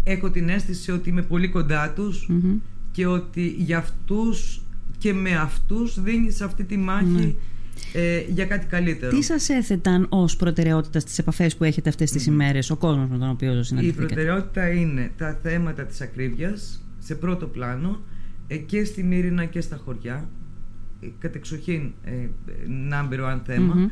έχω 0.04 0.30
την 0.30 0.48
αίσθηση 0.48 0.90
ότι 0.90 1.08
είμαι 1.08 1.22
πολύ 1.22 1.48
κοντά 1.48 1.90
τους 1.92 2.26
Μμμ. 2.28 2.54
και 2.92 3.06
ότι 3.06 3.46
για 3.58 3.78
αυτούς 3.78 4.62
και 4.98 5.12
με 5.12 5.36
αυτούς 5.36 6.02
δίνεις 6.02 6.40
αυτή 6.40 6.64
τη 6.64 6.76
μάχη 6.76 7.36
ε, 7.92 8.20
για 8.28 8.44
κάτι 8.44 8.66
καλύτερο. 8.66 9.16
Τι 9.16 9.22
σας 9.22 9.48
έθεταν 9.48 10.06
ως 10.08 10.36
προτεραιότητα 10.36 11.00
στις 11.00 11.18
επαφές 11.18 11.56
που 11.56 11.64
έχετε 11.64 11.88
αυτές 11.88 12.10
τις 12.10 12.26
ημέρες, 12.26 12.70
ο 12.70 12.76
κόσμος 12.76 13.08
με 13.08 13.18
τον 13.18 13.28
οποίο 13.30 13.58
Η 13.58 13.62
συναντηθήκατε; 13.64 14.06
προτεραιότητα 14.06 14.68
είναι 14.68 15.10
τα 15.16 15.38
θέματα 15.42 15.84
της 15.84 16.00
ακρίβειας 16.00 16.84
σε 16.98 17.14
πρώτο 17.14 17.46
πλάνο 17.46 18.00
ε, 18.46 18.56
και 18.56 18.84
στη 18.84 19.02
Μύρινα 19.02 19.44
και 19.44 19.60
στα 19.60 19.76
χωριά 19.84 20.14
ε, 20.14 20.24
κατεξοχήν 21.18 21.92
ε, 22.04 22.10
ε, 22.12 22.28
number 22.90 23.20
one 23.34 23.40
θέμα 23.44 23.74
Μμμ. 23.74 23.86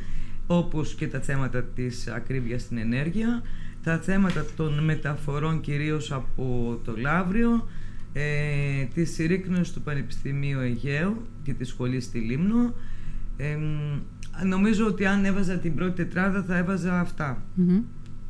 όπως 0.46 0.94
και 0.94 1.08
τα 1.08 1.20
θέματα 1.20 1.62
της 1.62 2.08
ακρίβειας 2.08 2.62
στην 2.62 2.78
ενέργεια 2.78 3.42
τα 3.82 3.98
θέματα 3.98 4.44
των 4.56 4.84
μεταφορών 4.84 5.60
κυρίως 5.60 6.12
από 6.12 6.80
το 6.84 6.94
Λαύριο 6.96 7.68
ε, 8.12 8.84
τη 8.94 9.04
συρρήκνωση 9.04 9.72
του 9.72 9.82
Πανεπιστημίου 9.82 10.58
Αιγαίου 10.60 11.26
και 11.42 11.52
της 11.54 11.68
σχολής 11.68 12.04
στη 12.04 12.18
Λίμνο 12.18 12.74
ε, 13.36 13.56
μ, 13.56 13.98
νομίζω 14.48 14.86
ότι 14.86 15.06
αν 15.06 15.24
έβαζα 15.24 15.58
την 15.58 15.74
πρώτη 15.74 15.92
τετράδα 16.04 16.42
θα 16.42 16.56
έβαζα 16.56 17.00
αυτά 17.00 17.42
Μμμ. 17.54 17.78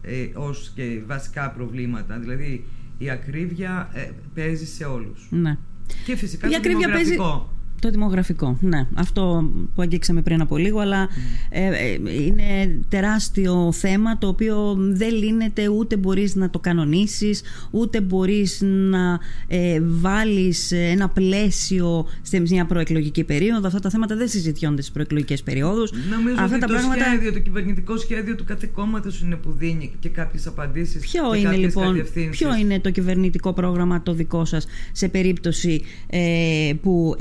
ε, 0.02 0.28
ως 0.34 0.72
και 0.75 1.00
βασικά 1.06 1.50
προβλήματα. 1.50 2.18
Δηλαδή 2.18 2.64
η 2.99 3.10
ακρίβεια 3.10 3.90
ε, 3.92 4.10
παίζει 4.34 4.66
σε 4.66 4.84
όλους. 4.84 5.26
Ναι. 5.30 5.56
Και 6.04 6.16
φυσικά 6.16 6.46
Η 6.49 6.50
το 6.50 6.56
ακρίβεια 6.56 6.88
παίζει- 6.90 7.10
δημογραφικό. 7.10 7.54
Το 7.80 7.90
δημογραφικό, 7.90 8.56
ναι. 8.60 8.87
Αυτό 8.94 9.50
που 9.75 9.82
αγγίξαμε 9.82 10.22
πριν 10.22 10.40
από 10.40 10.56
λίγο, 10.56 10.78
αλλά 10.78 11.08
ε, 11.49 11.66
ε, 11.66 11.92
είναι 12.25 12.78
τεράστιο 12.88 13.72
θέμα 13.72 14.18
το 14.18 14.28
οποίο 14.28 14.76
δεν 14.78 15.14
λύνεται 15.14 15.68
ούτε 15.68 15.96
μπορείς 15.96 16.34
να 16.34 16.50
το 16.50 16.58
κανονίσεις, 16.58 17.42
ούτε 17.70 18.00
μπορείς 18.00 18.60
να 18.64 19.18
ε, 19.46 19.80
βάλεις 19.82 20.72
ένα 20.72 21.08
πλαίσιο 21.08 22.06
σε 22.22 22.40
μια 22.40 22.64
προεκλογική 22.64 23.25
περίοδο. 23.25 23.66
Αυτά 23.66 23.80
τα 23.80 23.90
θέματα 23.90 24.16
δεν 24.16 24.28
συζητιώνται 24.28 24.80
στις 24.80 24.92
προεκλογικές 24.92 25.42
περιόδους. 25.42 25.92
Νομίζω 26.10 26.34
Αυτά 26.38 26.44
ότι 26.44 26.58
τα 26.58 26.66
το 26.66 26.72
πράγματα... 26.72 27.04
σχέδιο, 27.04 27.32
το 27.32 27.38
κυβερνητικό 27.38 27.96
σχέδιο 27.96 28.34
του 28.34 28.44
κάθε 28.44 28.70
κόμματο 28.75 29.10
είναι 29.22 29.37
που 29.37 29.52
δίνει 29.58 29.92
και 30.00 30.08
κάποιες 30.08 30.46
απαντήσεις 30.46 31.00
Ποιο 31.00 31.30
και 31.30 31.38
είναι 31.38 31.49
κάποιες 31.49 31.75
λοιπόν 31.75 31.94
κατευθύνσεις. 31.94 32.38
ποιο 32.38 32.56
είναι 32.56 32.80
το 32.80 32.90
κυβερνητικό 32.90 33.52
πρόγραμμα 33.52 34.02
το 34.02 34.12
δικό 34.12 34.44
σας 34.44 34.66
σε 34.92 35.08
περίπτωση 35.08 35.82
ε, 36.06 36.72
που 36.82 37.14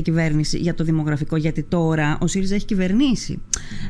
εκλεγείται 0.00 0.10
κυβέρνηση 0.10 0.58
για 0.58 0.74
το 0.74 0.84
δημογραφικό 0.84 1.36
γιατί 1.36 1.62
τώρα 1.62 2.18
ο 2.20 2.26
ΣΥΡΙΖΑ 2.26 2.54
έχει 2.54 2.64
κυβερνήσει 2.64 3.38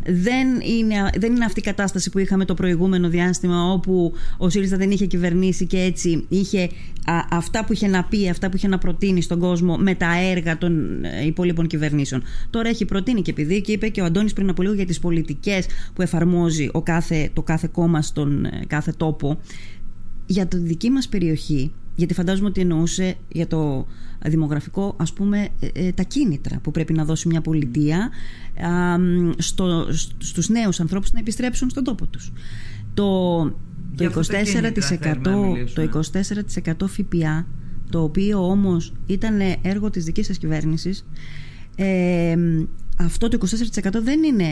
δεν 0.05 0.49
είναι, 0.61 1.11
δεν 1.19 1.35
είναι 1.35 1.45
αυτή 1.45 1.61
η 1.61 1.63
κατάσταση 1.63 2.11
που 2.11 2.19
είχαμε 2.19 2.45
το 2.45 2.55
προηγούμενο 2.55 3.09
διάστημα 3.09 3.73
όπου 3.73 4.13
ο 4.39 4.49
ΣΥΡΙΖΑ 4.49 4.77
δεν 4.77 4.91
είχε 4.91 5.07
κυβερνήσει 5.07 5.67
και 5.67 5.79
έτσι 5.79 6.27
είχε 6.29 6.63
α, 7.05 7.21
αυτά 7.31 7.65
που 7.65 7.73
είχε 7.73 7.87
να 7.87 8.05
πει, 8.05 8.29
αυτά 8.29 8.49
που 8.49 8.57
είχε 8.57 8.69
να 8.69 8.79
προτείνει 8.79 9.23
στον 9.23 9.39
κόσμο 9.39 9.77
με 9.77 9.95
τα 9.95 10.19
έργα 10.31 10.59
των 10.59 11.05
ε, 11.05 11.27
υπόλοιπων 11.27 11.67
κυβερνήσεων. 11.67 12.23
Τώρα 12.51 12.69
έχει 12.69 12.85
προτείνει 12.85 13.23
και 13.23 13.31
επειδή 13.31 13.61
και 13.61 13.73
είπε 13.73 13.89
και 13.89 14.01
ο 14.01 14.05
Αντώνης 14.05 14.33
πριν 14.33 14.49
από 14.49 14.63
λίγο 14.63 14.75
για 14.75 14.87
τις 14.87 14.99
πολιτικές 14.99 15.67
που 15.95 16.03
εφαρμόζει 16.03 16.69
ο 16.73 16.83
κάθε, 16.83 17.31
το 17.33 17.43
κάθε 17.43 17.69
κόμμα 17.73 18.03
στον 18.03 18.45
ε, 18.45 18.65
κάθε 18.67 18.93
τόπο 18.97 19.39
για 20.27 20.47
τη 20.47 20.57
δική 20.57 20.91
μας 20.91 21.09
περιοχή 21.09 21.73
γιατί 21.95 22.15
φαντάζομαι 22.15 22.49
ότι 22.49 22.61
εννοούσε 22.61 23.15
για 23.29 23.47
το 23.47 23.87
δημογραφικό 24.25 24.95
ας 24.99 25.13
πούμε 25.13 25.49
ε, 25.61 25.87
ε, 25.87 25.93
τα 25.93 26.03
κίνητρα 26.03 26.59
που 26.63 26.71
πρέπει 26.71 26.93
να 26.93 27.05
δώσει 27.05 27.29
μια 27.29 27.41
πολιτεία 27.41 28.11
α, 28.67 28.99
μ, 28.99 29.31
στο, 29.39 29.87
στους 30.19 30.49
νέους 30.49 30.81
ανθρώπους 30.81 31.13
να 31.13 31.19
επιστρέψουν 31.19 31.71
στον 31.71 31.85
τόπο 31.85 32.07
τους. 32.07 32.33
Το, 32.95 33.05
Για 33.95 34.11
το 34.11 34.21
αυτά 34.21 34.33
τα 34.33 34.43
κίνητρα 34.43 34.87
θέλουμε 34.87 35.21
να 35.23 35.43
24%, 35.43 35.47
μιλήσουμε. 35.53 35.87
το 35.87 36.01
24% 36.83 36.87
ΦΠΑ 36.89 37.47
το 37.91 38.03
οποίο 38.03 38.51
όμως 38.51 38.93
ήταν 39.07 39.41
έργο 39.63 39.91
της 39.91 40.05
δικής 40.05 40.27
σας 40.27 40.39
κυβέρνησης 40.39 41.07
ε, 41.77 42.37
αυτό 43.05 43.29
το 43.29 43.39
24% 43.83 43.91
δεν 44.03 44.23
είναι, 44.23 44.47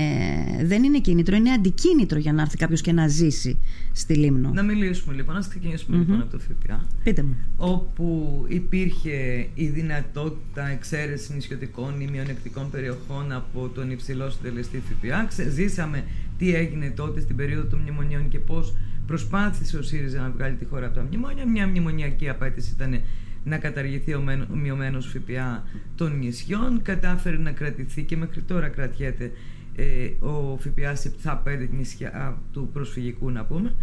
δεν 0.64 0.82
είναι 0.82 0.98
κίνητρο, 1.00 1.36
είναι 1.36 1.50
αντικίνητρο 1.50 2.18
για 2.18 2.32
να 2.32 2.42
έρθει 2.42 2.56
κάποιος 2.56 2.80
και 2.80 2.92
να 2.92 3.08
ζήσει 3.08 3.58
στη 3.92 4.14
Λίμνο. 4.14 4.50
Να 4.54 4.62
μιλήσουμε 4.62 5.14
λοιπόν, 5.14 5.34
να 5.34 5.40
ξεκινήσουμε 5.40 5.96
λοιπόν 5.96 6.20
από 6.20 6.30
το 6.30 6.38
ΦΠΑ 6.38 6.84
Πείτε 7.04 7.22
μου. 7.22 7.36
όπου 7.56 8.44
υπήρχε 8.48 9.46
η 9.54 9.66
δυνατότητα 9.66 10.68
εξαίρεση 10.68 11.34
νησιωτικών 11.34 12.00
ή 12.00 12.08
μειονεκτικών 12.12 12.70
περιοχών 12.70 13.32
από 13.32 13.68
τον 13.68 13.90
υψηλό 13.90 14.30
συντελεστή 14.30 14.82
ΦΠΑ. 14.88 15.24
Ξε- 15.28 15.50
Ζήσαμε 15.50 16.04
τι 16.38 16.54
έγινε 16.54 16.90
τότε 16.96 17.20
στην 17.20 17.36
περίοδο 17.36 17.64
των 17.68 17.78
μνημονίων 17.78 18.28
και 18.28 18.38
πώς 18.38 18.74
προσπάθησε 19.06 19.76
ο 19.76 19.82
ΣΥΡΙΖΑ 19.82 20.20
να 20.20 20.30
βγάλει 20.30 20.56
τη 20.56 20.64
χώρα 20.64 20.86
από 20.86 20.94
τα 20.94 21.02
μνημόνια. 21.02 21.46
Μια 21.46 21.66
μνημονιακή 21.66 22.28
απέτηση 22.28 22.72
ήταν 22.74 23.00
να 23.48 23.58
καταργηθεί 23.58 24.14
ο 24.14 24.20
μεν- 24.20 24.50
ο 24.50 24.54
μειωμένος 24.54 25.06
ΦΠΑ 25.06 25.64
των 25.94 26.18
νησιών. 26.18 26.82
Κατάφερε 26.82 27.36
να 27.36 27.50
κρατηθεί 27.50 28.02
και 28.02 28.16
μέχρι 28.16 28.40
τώρα 28.40 28.68
κρατιέται 28.68 29.32
ε, 29.76 30.26
ο 30.26 30.58
ΦΠΑ 30.60 30.94
σε 30.94 31.12
τα 31.22 31.36
πέντε 31.36 31.68
νησιά 31.72 32.38
του 32.52 32.70
προσφυγικού 32.72 33.30
να 33.30 33.44
πούμε. 33.44 33.74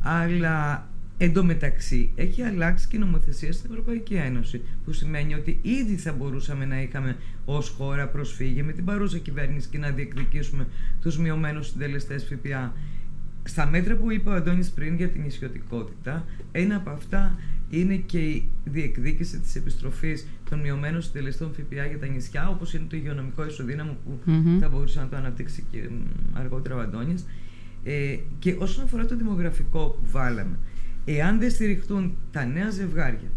Αλλά 0.00 0.88
εντωμεταξύ 1.18 2.12
έχει 2.14 2.42
αλλάξει 2.42 2.88
και 2.88 2.96
η 2.96 2.98
νομοθεσία 2.98 3.52
στην 3.52 3.70
Ευρωπαϊκή 3.70 4.14
Ένωση. 4.14 4.62
Που 4.84 4.92
σημαίνει 4.92 5.34
ότι 5.34 5.58
ήδη 5.62 5.96
θα 5.96 6.12
μπορούσαμε 6.12 6.64
να 6.64 6.82
είχαμε 6.82 7.16
ως 7.44 7.68
χώρα 7.68 8.08
προσφύγει 8.08 8.62
με 8.62 8.72
την 8.72 8.84
παρούσα 8.84 9.18
κυβέρνηση 9.18 9.68
και 9.68 9.78
να 9.78 9.90
διεκδικήσουμε 9.90 10.66
τους 11.00 11.18
μειωμένους 11.18 11.66
συντελεστές 11.66 12.24
ΦΠΑ. 12.24 12.72
Στα 13.46 13.66
μέτρα 13.66 13.96
που 13.96 14.10
είπε 14.10 14.28
ο 14.28 14.32
Αντώνης 14.32 14.70
πριν 14.70 14.94
για 14.94 15.08
την 15.08 15.22
νησιωτικότητα, 15.22 16.24
ένα 16.52 16.76
από 16.76 16.90
αυτά 16.90 17.38
είναι 17.80 17.94
και 17.96 18.18
η 18.18 18.48
διεκδίκηση 18.64 19.38
της 19.40 19.54
επιστροφής 19.56 20.26
των 20.50 20.60
μειωμένων 20.60 21.02
συντελεστών 21.02 21.52
ΦΠΑ 21.52 21.86
για 21.86 21.98
τα 21.98 22.06
νησιά, 22.06 22.48
όπως 22.48 22.74
είναι 22.74 22.84
το 22.88 22.96
υγειονομικό 22.96 23.46
ισοδύναμο 23.46 23.96
που 24.04 24.18
Μμμ. 24.30 24.58
θα 24.60 24.68
μπορούσε 24.68 25.00
να 25.00 25.08
το 25.08 25.16
αναπτύξει 25.16 25.64
και 25.70 25.78
μ, 25.78 26.36
αργότερα 26.38 26.74
ο 26.74 26.78
Αντώνης. 26.80 27.26
Ε, 27.84 28.16
και 28.38 28.56
όσον 28.58 28.84
αφορά 28.84 29.04
το 29.06 29.16
δημογραφικό 29.16 29.86
που 29.86 30.08
βάλαμε, 30.10 30.58
εάν 31.04 31.38
δεν 31.38 31.50
στηριχτούν 31.50 32.16
τα 32.30 32.44
νέα 32.44 32.70
ζευγάρια, 32.70 33.30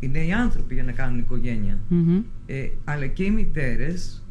οι 0.00 0.08
νέοι 0.08 0.32
άνθρωποι 0.32 0.74
για 0.74 0.84
να 0.84 0.92
κάνουν 0.92 1.18
οικογένεια, 1.18 1.78
Μμμ. 1.88 2.20
ε, 2.46 2.68
αλλά 2.84 3.06
και 3.06 3.24
οι 3.24 3.30
μητέρες 3.30 4.26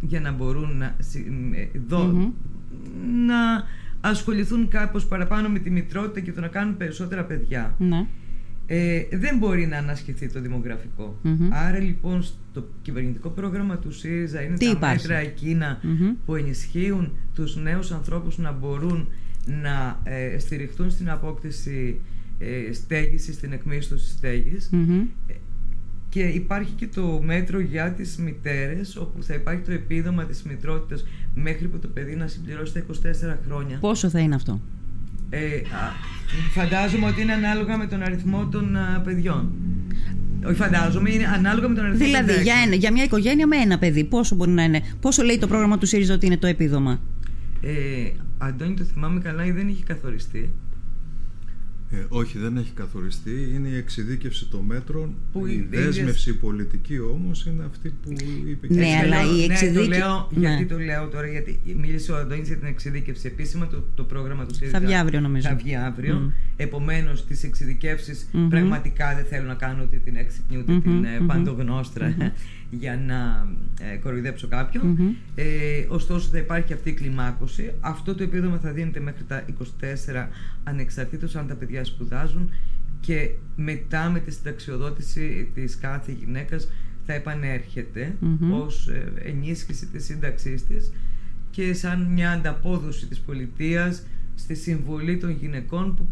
για 0.00 0.20
να 0.20 0.32
μπορούν 0.32 0.76
να, 0.76 0.94
συ- 0.98 1.26
ε, 1.54 1.78
δω- 1.88 2.04
Μμμ. 2.12 2.30
να 3.26 3.64
ασχοληθούν 4.00 4.68
κάπως 4.68 5.06
παραπάνω 5.06 5.48
με 5.48 5.58
τη 5.58 5.70
μητρότητα 5.70 6.20
και 6.20 6.32
το 6.32 6.40
να 6.40 6.48
κάνουν 6.48 6.76
περισσότερα 6.76 7.24
παιδιά. 7.24 7.74
Ναι. 7.78 8.06
Ε, 8.70 9.02
δεν 9.12 9.38
μπορεί 9.38 9.66
να 9.66 9.76
ανασχεθεί 9.76 10.28
το 10.28 10.40
δημογραφικο 10.40 11.20
Άρα 11.50 11.78
λοιπόν 11.78 12.22
στο 12.22 12.68
κυβερνητικό 12.82 13.28
πρόγραμμα 13.28 13.76
του 13.76 13.92
ΣΥΡΙΖΑ 13.92 14.42
είναι 14.42 14.56
τα 14.56 14.88
μέτρα 14.88 15.16
εκείνα 15.16 15.80
που 16.26 16.34
ενισχύουν 16.34 17.12
τους 17.34 17.56
νέους 17.56 17.90
ανθρώπους 17.90 18.38
να 18.38 18.52
μπορούν 18.52 19.08
να 19.62 20.00
ε, 20.04 20.38
στηριχτούν 20.38 20.90
στην 20.90 21.10
απόκτηση 21.10 22.00
ε, 22.38 22.72
στέγης, 22.72 23.34
στην 23.34 23.52
εκμίσθωση 23.52 24.10
στέγης. 24.10 24.70
Ε, 25.26 25.32
και 26.08 26.20
υπάρχει 26.20 26.72
και 26.72 26.86
το 26.86 27.20
μέτρο 27.22 27.60
για 27.60 27.90
τις 27.92 28.16
μητέρες 28.16 28.96
όπου 28.96 29.22
θα 29.22 29.34
υπάρχει 29.34 29.62
το 29.62 29.72
επίδομα 29.72 30.24
της 30.24 30.42
μητρότητας 30.42 31.04
μέχρι 31.34 31.68
που 31.68 31.78
το 31.78 31.88
παιδί 31.88 32.14
να 32.14 32.26
συμπληρώσει 32.26 32.72
τα 32.72 32.80
24 32.80 33.36
χρόνια. 33.46 33.78
Πόσο 33.78 34.08
θα 34.08 34.18
είναι 34.18 34.34
αυτό; 34.34 34.60
Ε, 35.30 35.60
φαντάζομαι 36.54 37.06
ότι 37.06 37.22
είναι 37.22 37.32
ανάλογα 37.32 37.76
με 37.76 37.86
τον 37.86 38.02
αριθμό 38.02 38.46
των 38.46 38.76
παιδιών. 39.04 39.52
Όχι, 40.46 40.54
φαντάζομαι, 40.54 41.10
είναι 41.10 41.26
ανάλογα 41.26 41.68
με 41.68 41.74
τον 41.74 41.84
αριθμό 41.84 42.04
δηλαδή, 42.04 42.26
των 42.26 42.42
Δηλαδή, 42.42 42.66
για, 42.68 42.76
για 42.76 42.92
μια 42.92 43.04
οικογένεια 43.04 43.46
με 43.46 43.56
ένα 43.56 43.78
παιδί, 43.78 44.04
πόσο 44.04 44.34
μπορεί 44.34 44.50
να 44.50 44.62
είναι, 44.62 44.82
πόσο 45.00 45.22
λέει 45.22 45.38
το 45.38 45.46
πρόγραμμα 45.46 45.78
του 45.78 45.86
ΣΥΡΙΖΑ 45.86 46.14
ότι 46.14 46.26
είναι 46.26 46.36
το 46.36 46.46
επίδομα; 46.46 47.00
Ε, 47.60 47.70
Αντώνη, 48.38 48.74
το 48.74 48.84
θυμάμαι 48.84 49.20
καλά 49.20 49.44
ή 49.44 49.50
δεν 49.50 49.68
έχει 49.68 49.82
καθοριστεί. 49.82 50.54
Ε, 51.90 51.96
όχι, 52.08 52.38
δεν 52.38 52.56
έχει 52.56 52.72
καθοριστεί. 52.74 53.52
Είναι 53.54 53.68
η 53.68 53.76
εξειδίκευση 53.76 54.46
των 54.46 54.64
μέτρων. 54.64 55.14
Που 55.32 55.46
η 55.46 55.68
δέσμευση 55.70 56.36
πολιτική 56.36 56.98
όμως 56.98 57.46
είναι 57.46 57.64
αυτή 57.64 57.94
που 58.02 58.12
είπε 58.46 58.66
και 58.66 58.74
Ναι, 58.74 59.00
αλλά 59.02 59.34
η 59.34 59.42
εξειδίκευση. 59.44 59.88
Ναι, 59.88 59.98
το 59.98 60.28
ναι. 60.34 60.48
Γιατί 60.48 60.64
το 60.64 60.78
λέω 60.78 61.06
τώρα, 61.06 61.26
γιατί 61.26 61.60
μίλησε 61.76 62.12
ο 62.12 62.16
Αντώνης 62.16 62.48
για 62.48 62.56
την 62.56 62.66
εξειδίκευση. 62.66 63.26
Επίσημα 63.26 63.66
το, 63.66 63.84
το 63.94 64.04
πρόγραμμα 64.04 64.46
του 64.46 64.54
ΣΥΡΙΖΑ 64.54 64.78
θα 64.78 64.84
βγει 64.84 64.94
αύριο, 64.94 65.20
νομίζω. 65.20 65.48
Θα 65.48 65.54
βγει 65.54 65.76
αύριο. 65.76 66.26
Mm. 66.26 66.32
Επομένως, 66.56 67.26
τις 67.26 67.44
εξειδικεύσεις 67.44 68.28
mm-hmm. 68.32 68.46
πραγματικά 68.50 69.14
δεν 69.14 69.24
θέλω 69.24 69.46
να 69.46 69.54
κάνω 69.54 69.82
ούτε 69.82 69.96
την 69.96 70.16
έξυπνη 70.16 70.58
ούτε 70.58 70.72
mm-hmm. 70.72 70.82
την 70.82 71.04
mm-hmm. 71.04 71.26
παντογνώστρα 71.26 72.32
για 72.70 72.96
να 73.06 73.48
ε, 73.92 73.96
κοροϊδέψω 73.96 74.48
Ε, 75.34 75.86
ωστόσο, 75.88 76.28
θα 76.28 76.38
υπάρχει 76.38 76.72
αυτή 76.72 76.88
η 76.90 76.92
κλιμάκωση. 76.92 77.72
Αυτό 77.80 78.14
το 78.14 78.22
επίδομα 78.22 78.58
θα 78.58 78.72
δίνεται 78.72 79.00
μέχρι 79.00 79.24
τα 79.24 79.44
24 79.80 80.26
ανεξαρτήτως 80.64 81.36
αν 81.36 81.46
τα 81.46 81.54
παιδιά 81.54 81.84
σπουδάζουν 81.84 82.50
και 83.00 83.30
μετά 83.56 84.10
με 84.10 84.20
τη 84.20 84.30
συνταξιοδότηση 84.30 85.50
της 85.54 85.76
κάθε 85.76 86.12
γυναίκας 86.12 86.68
θα 87.06 87.12
επανέρχεται 87.12 88.14
mm-hmm. 88.22 88.64
ως 88.64 88.88
ε, 88.88 89.12
ενίσχυση 89.22 89.86
της 89.86 90.04
σύνταξής 90.04 90.66
της 90.66 90.92
και 91.50 91.74
σαν 91.74 92.02
μια 92.02 92.30
ανταπόδοση 92.30 93.06
της 93.06 93.20
πολιτείας 93.20 94.02
στη 94.38 94.54
συμβολή 94.54 95.16
των 95.16 95.30
γυναικών 95.30 95.94
που 95.94 96.06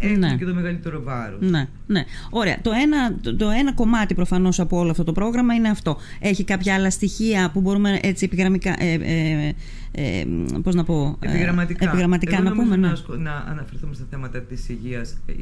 έχουν 0.00 0.18
ναι. 0.18 0.36
και 0.36 0.44
το 0.44 0.54
μεγαλύτερο 0.54 1.02
βάρος. 1.02 1.40
Ναι, 1.40 1.68
ναι. 1.86 2.04
Ωραία. 2.30 2.60
Το 2.62 2.70
ένα, 2.82 3.14
το, 3.36 3.48
ένα 3.48 3.72
κομμάτι 3.72 4.14
προφανώς 4.14 4.60
από 4.60 4.78
όλο 4.78 4.90
αυτό 4.90 5.04
το 5.04 5.12
πρόγραμμα 5.12 5.54
είναι 5.54 5.68
αυτό. 5.68 5.96
Έχει 6.18 6.44
κάποια 6.44 6.74
άλλα 6.74 6.90
στοιχεία 6.90 7.50
που 7.52 7.60
μπορούμε 7.60 7.98
έτσι 8.02 8.24
επιγραμμικά. 8.24 8.82
Ε, 8.82 8.92
ε, 8.92 9.52
ε, 9.92 10.24
πώς 10.62 10.74
να 10.74 10.84
πω, 10.84 11.16
ε, 11.20 11.28
επιγραμματικά, 11.28 11.88
επιγραμματικά 11.88 12.40
να 12.42 12.52
πούμε. 12.52 12.76
Ναι. 12.76 12.92
Να, 13.18 13.34
αναφερθούμε 13.48 13.94
στα 13.94 14.04
θέματα 14.10 14.40
της 14.40 14.68
υγείας. 14.68 15.16
Ε, 15.26 15.32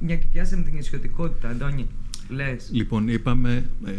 μια 0.00 0.16
και 0.16 0.26
πιάσαμε 0.32 0.62
την 0.62 0.78
ισιωτικότητα, 0.78 1.48
Αντώνη. 1.48 1.86
Λες. 2.28 2.68
Λοιπόν, 2.72 3.08
είπαμε 3.08 3.64
ε, 3.84 3.90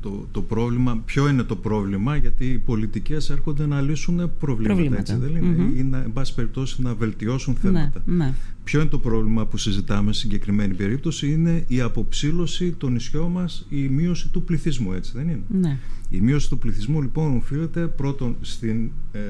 το, 0.00 0.28
το 0.30 0.42
πρόβλημα. 0.42 1.02
Ποιο 1.04 1.28
είναι 1.28 1.42
το 1.42 1.56
πρόβλημα, 1.56 2.16
γιατί 2.16 2.44
οι 2.44 2.58
πολιτικές 2.58 3.30
έρχονται 3.30 3.66
να 3.66 3.80
λύσουν 3.80 4.16
προβλήματα, 4.38 4.74
προβλήματα. 4.74 5.00
έτσι 5.00 5.16
δεν 5.16 5.36
είναι, 5.36 5.56
mm-hmm. 5.58 5.78
ή 5.78 5.82
να, 5.82 5.98
εν 5.98 6.12
πάση 6.12 6.34
περιπτώσει 6.34 6.82
να 6.82 6.94
βελτιώσουν 6.94 7.52
ναι, 7.52 7.60
θέματα. 7.60 8.02
Ναι, 8.06 8.34
Ποιο 8.64 8.80
είναι 8.80 8.88
το 8.88 8.98
πρόβλημα 8.98 9.46
που 9.46 9.56
συζητάμε 9.56 10.12
σε 10.12 10.20
συγκεκριμένη 10.20 10.74
περίπτωση, 10.74 11.32
είναι 11.32 11.64
η 11.66 11.80
αποψήλωση 11.80 12.72
των 12.72 12.92
νησιών 12.92 13.30
μας, 13.30 13.66
η 13.68 13.88
μείωση 13.88 14.28
του 14.28 14.42
πληθυσμού, 14.42 14.92
έτσι 14.92 15.12
δεν 15.14 15.28
είναι; 15.28 15.42
Ναι. 15.48 15.78
Η 16.10 16.20
μείωση 16.20 16.48
του 16.48 16.58
πληθυσμού 16.58 17.02
λοιπόν 17.02 17.36
οφείλεται 17.36 17.86
πρώτον 17.86 18.36
στην 18.40 18.90
ε, 19.12 19.20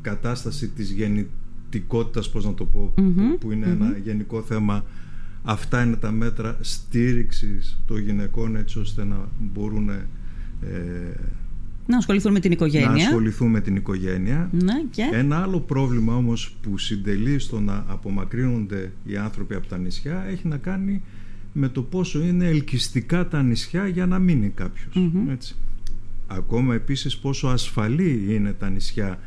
κατάσταση 0.00 0.68
της 0.68 0.90
γεννητικότητας, 0.90 2.30
πώς 2.30 2.44
να 2.44 2.54
το 2.54 2.64
πω, 2.64 2.92
που 3.40 3.52
ειναι 3.52 3.66
ένα 3.66 3.96
γενικό 4.04 4.42
θέμα 4.42 4.84
Αυτά 5.42 5.82
είναι 5.82 5.96
τα 5.96 6.10
μέτρα 6.10 6.56
στήριξης 6.60 7.80
των 7.86 7.98
γυναικών 7.98 8.56
έτσι 8.56 8.78
ώστε 8.78 9.04
να 9.04 9.28
μπορούν 9.38 9.88
ε, 9.88 10.04
να 11.86 11.96
ασχοληθούν 11.96 12.32
με 12.32 12.40
την 12.40 12.52
οικογένεια. 12.52 12.88
Να 12.88 12.94
ασχοληθούν 12.94 13.50
με 13.50 13.60
την 13.60 13.76
οικογένεια. 13.76 14.50
Ναι, 14.52 14.82
και... 14.90 15.10
Ένα 15.12 15.42
άλλο 15.42 15.60
πρόβλημα 15.60 16.16
όμως 16.16 16.56
που 16.62 16.78
συντελεί 16.78 17.38
στο 17.38 17.60
να 17.60 17.84
απομακρύνονται 17.88 18.92
οι 19.04 19.16
άνθρωποι 19.16 19.54
από 19.54 19.66
τα 19.66 19.78
νησιά 19.78 20.24
έχει 20.28 20.48
να 20.48 20.56
κάνει 20.56 21.02
με 21.52 21.68
το 21.68 21.82
πόσο 21.82 22.22
είναι 22.22 22.46
ελκυστικά 22.46 23.28
τα 23.28 23.42
νησιά 23.42 23.86
για 23.86 24.06
να 24.06 24.18
μείνει 24.18 24.54
Έτσι. 25.30 25.54
Ακόμα 26.26 26.74
επίσης 26.74 27.18
πόσο 27.18 27.46
ασφαλή 27.46 28.26
είναι 28.28 28.52
τα 28.52 28.68
νησια 28.70 29.18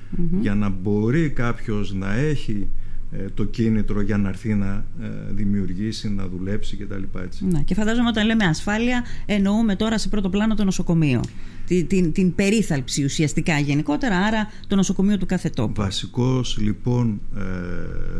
για 0.41 0.55
να 0.55 0.69
μπορεί 0.69 1.29
κάποιος 1.29 1.93
να 1.93 2.13
έχει 2.13 2.51
ε, 2.61 2.84
το 3.33 3.43
κίνητρο 3.43 4.01
για 4.01 4.17
να 4.17 4.29
έρθει 4.29 4.53
να 4.53 4.85
ε, 5.01 5.07
δημιουργήσει, 5.31 6.09
να 6.09 6.27
δουλέψει 6.27 6.75
κτλ. 6.77 7.03
Έτσι. 7.23 7.45
Ναι, 7.45 7.61
και 7.61 7.73
φαντάζομαι 7.73 8.07
όταν 8.07 8.25
λέμε 8.25 8.45
ασφάλεια 8.45 9.03
εννοούμε 9.25 9.75
τώρα 9.75 9.97
σε 9.97 10.09
πρώτο 10.09 10.29
πλάνο 10.29 10.55
το 10.55 10.63
νοσοκομείο. 10.63 11.21
Την, 11.67 11.87
την, 11.87 12.11
την 12.11 12.35
περίθαλψη 12.35 13.03
ουσιαστικά 13.03 13.59
γενικότερα, 13.59 14.17
άρα 14.17 14.51
το 14.67 14.75
νοσοκομείο 14.75 15.17
του 15.17 15.25
κάθε 15.25 15.49
τόπου. 15.49 15.73
Βασικός 15.75 16.57
λοιπόν, 16.57 17.21
ε, 17.35 17.41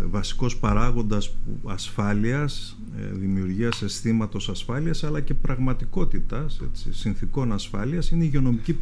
βασικός 0.10 0.58
παράγοντας 0.58 1.36
ασφάλειας, 1.66 2.78
ε, 3.00 3.18
δημιουργίας 3.18 3.82
αισθήματος 3.82 4.50
ασφάλειας 4.50 5.04
αλλά 5.04 5.20
και 5.20 5.34
πραγματικότητας, 5.34 6.62
έτσι, 6.70 6.94
συνθήκων 6.94 7.54
ασφάλειας 7.54 8.12
είναι 8.12 8.24
η 8.24 8.28
υγειονομική 8.28 8.74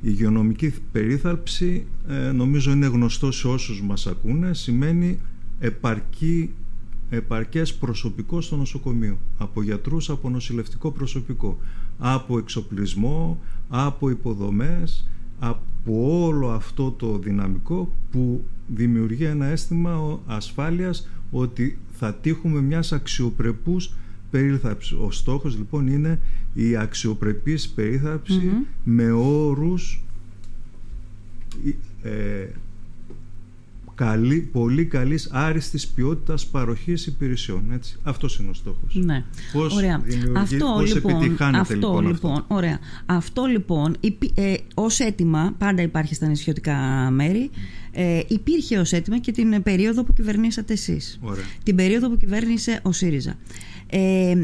η 0.00 0.08
υγειονομική 0.10 0.74
περίθαλψη 0.92 1.86
ε, 2.08 2.32
νομίζω 2.32 2.70
είναι 2.70 2.86
γνωστό 2.86 3.32
σε 3.32 3.48
όσους 3.48 3.82
μας 3.82 4.06
ακούνε 4.06 4.54
σημαίνει 4.54 5.18
επαρκή, 5.58 6.50
επαρκές 7.10 7.74
προσωπικό 7.74 8.40
στο 8.40 8.56
νοσοκομείο. 8.56 9.18
Από 9.38 9.62
γιατρούς, 9.62 10.10
από 10.10 10.30
νοσηλευτικό 10.30 10.90
προσωπικό. 10.90 11.58
Από 11.98 12.38
εξοπλισμό, 12.38 13.40
από 13.68 14.10
υποδομές 14.10 15.08
από 15.38 16.24
όλο 16.24 16.48
αυτό 16.48 16.90
το 16.90 17.18
δυναμικό 17.18 17.92
που 18.10 18.44
δημιουργεί 18.66 19.24
ένα 19.24 19.46
αίσθημα 19.46 20.20
ασφάλειας 20.26 21.08
ότι 21.30 21.78
θα 21.92 22.14
τύχουμε 22.14 22.60
μιας 22.60 22.92
αξιοπρεπούς 22.92 23.94
περίθαλψη. 24.30 24.94
Ο 24.94 25.10
στόχος 25.10 25.56
λοιπόν 25.56 25.86
είναι 25.86 26.18
η 26.54 26.76
αξιοπρεπής 26.76 27.68
με 28.84 29.10
όρους 29.10 30.02
ε, 32.02 32.46
καλή, 33.98 34.48
πολύ 34.52 34.84
καλής 34.84 35.28
άριστης 35.32 35.86
ποιότητας 35.86 36.46
παροχής 36.46 37.06
υπηρεσιών. 37.06 37.72
Έτσι. 37.72 37.96
Αυτός 38.02 38.38
είναι 38.38 38.50
ο 38.50 38.54
στόχος. 38.54 38.94
Ναι. 38.94 39.24
Πώς, 39.52 39.76
ωραία. 39.76 40.02
αυτό, 40.36 40.74
πώς 40.78 40.94
λοιπόν, 40.94 41.14
επιτυχάνεται 41.14 41.60
αυτό, 41.60 41.74
λοιπόν, 41.74 42.06
λοιπόν 42.06 42.32
αυτό. 42.32 42.54
Ωραία. 42.54 42.78
Αυτό 43.06 43.44
λοιπόν 43.44 43.96
ε, 44.34 44.54
ως 44.74 45.00
αίτημα 45.00 45.54
πάντα 45.58 45.82
υπάρχει 45.82 46.14
στα 46.14 46.26
νησιωτικά 46.26 46.76
μέρη 47.10 47.50
ε, 47.92 48.20
υπήρχε 48.28 48.78
ως 48.78 48.92
αίτημα 48.92 49.18
και 49.18 49.32
την 49.32 49.62
περίοδο 49.62 50.04
που 50.04 50.12
κυβερνήσατε 50.12 50.72
εσείς. 50.72 51.18
Ωραία. 51.22 51.44
Την 51.62 51.76
περίοδο 51.76 52.08
που 52.08 52.16
κυβέρνησε 52.16 52.80
ο 52.82 52.92
ΣΥΡΙΖΑ. 52.92 53.34
Ε, 53.86 54.34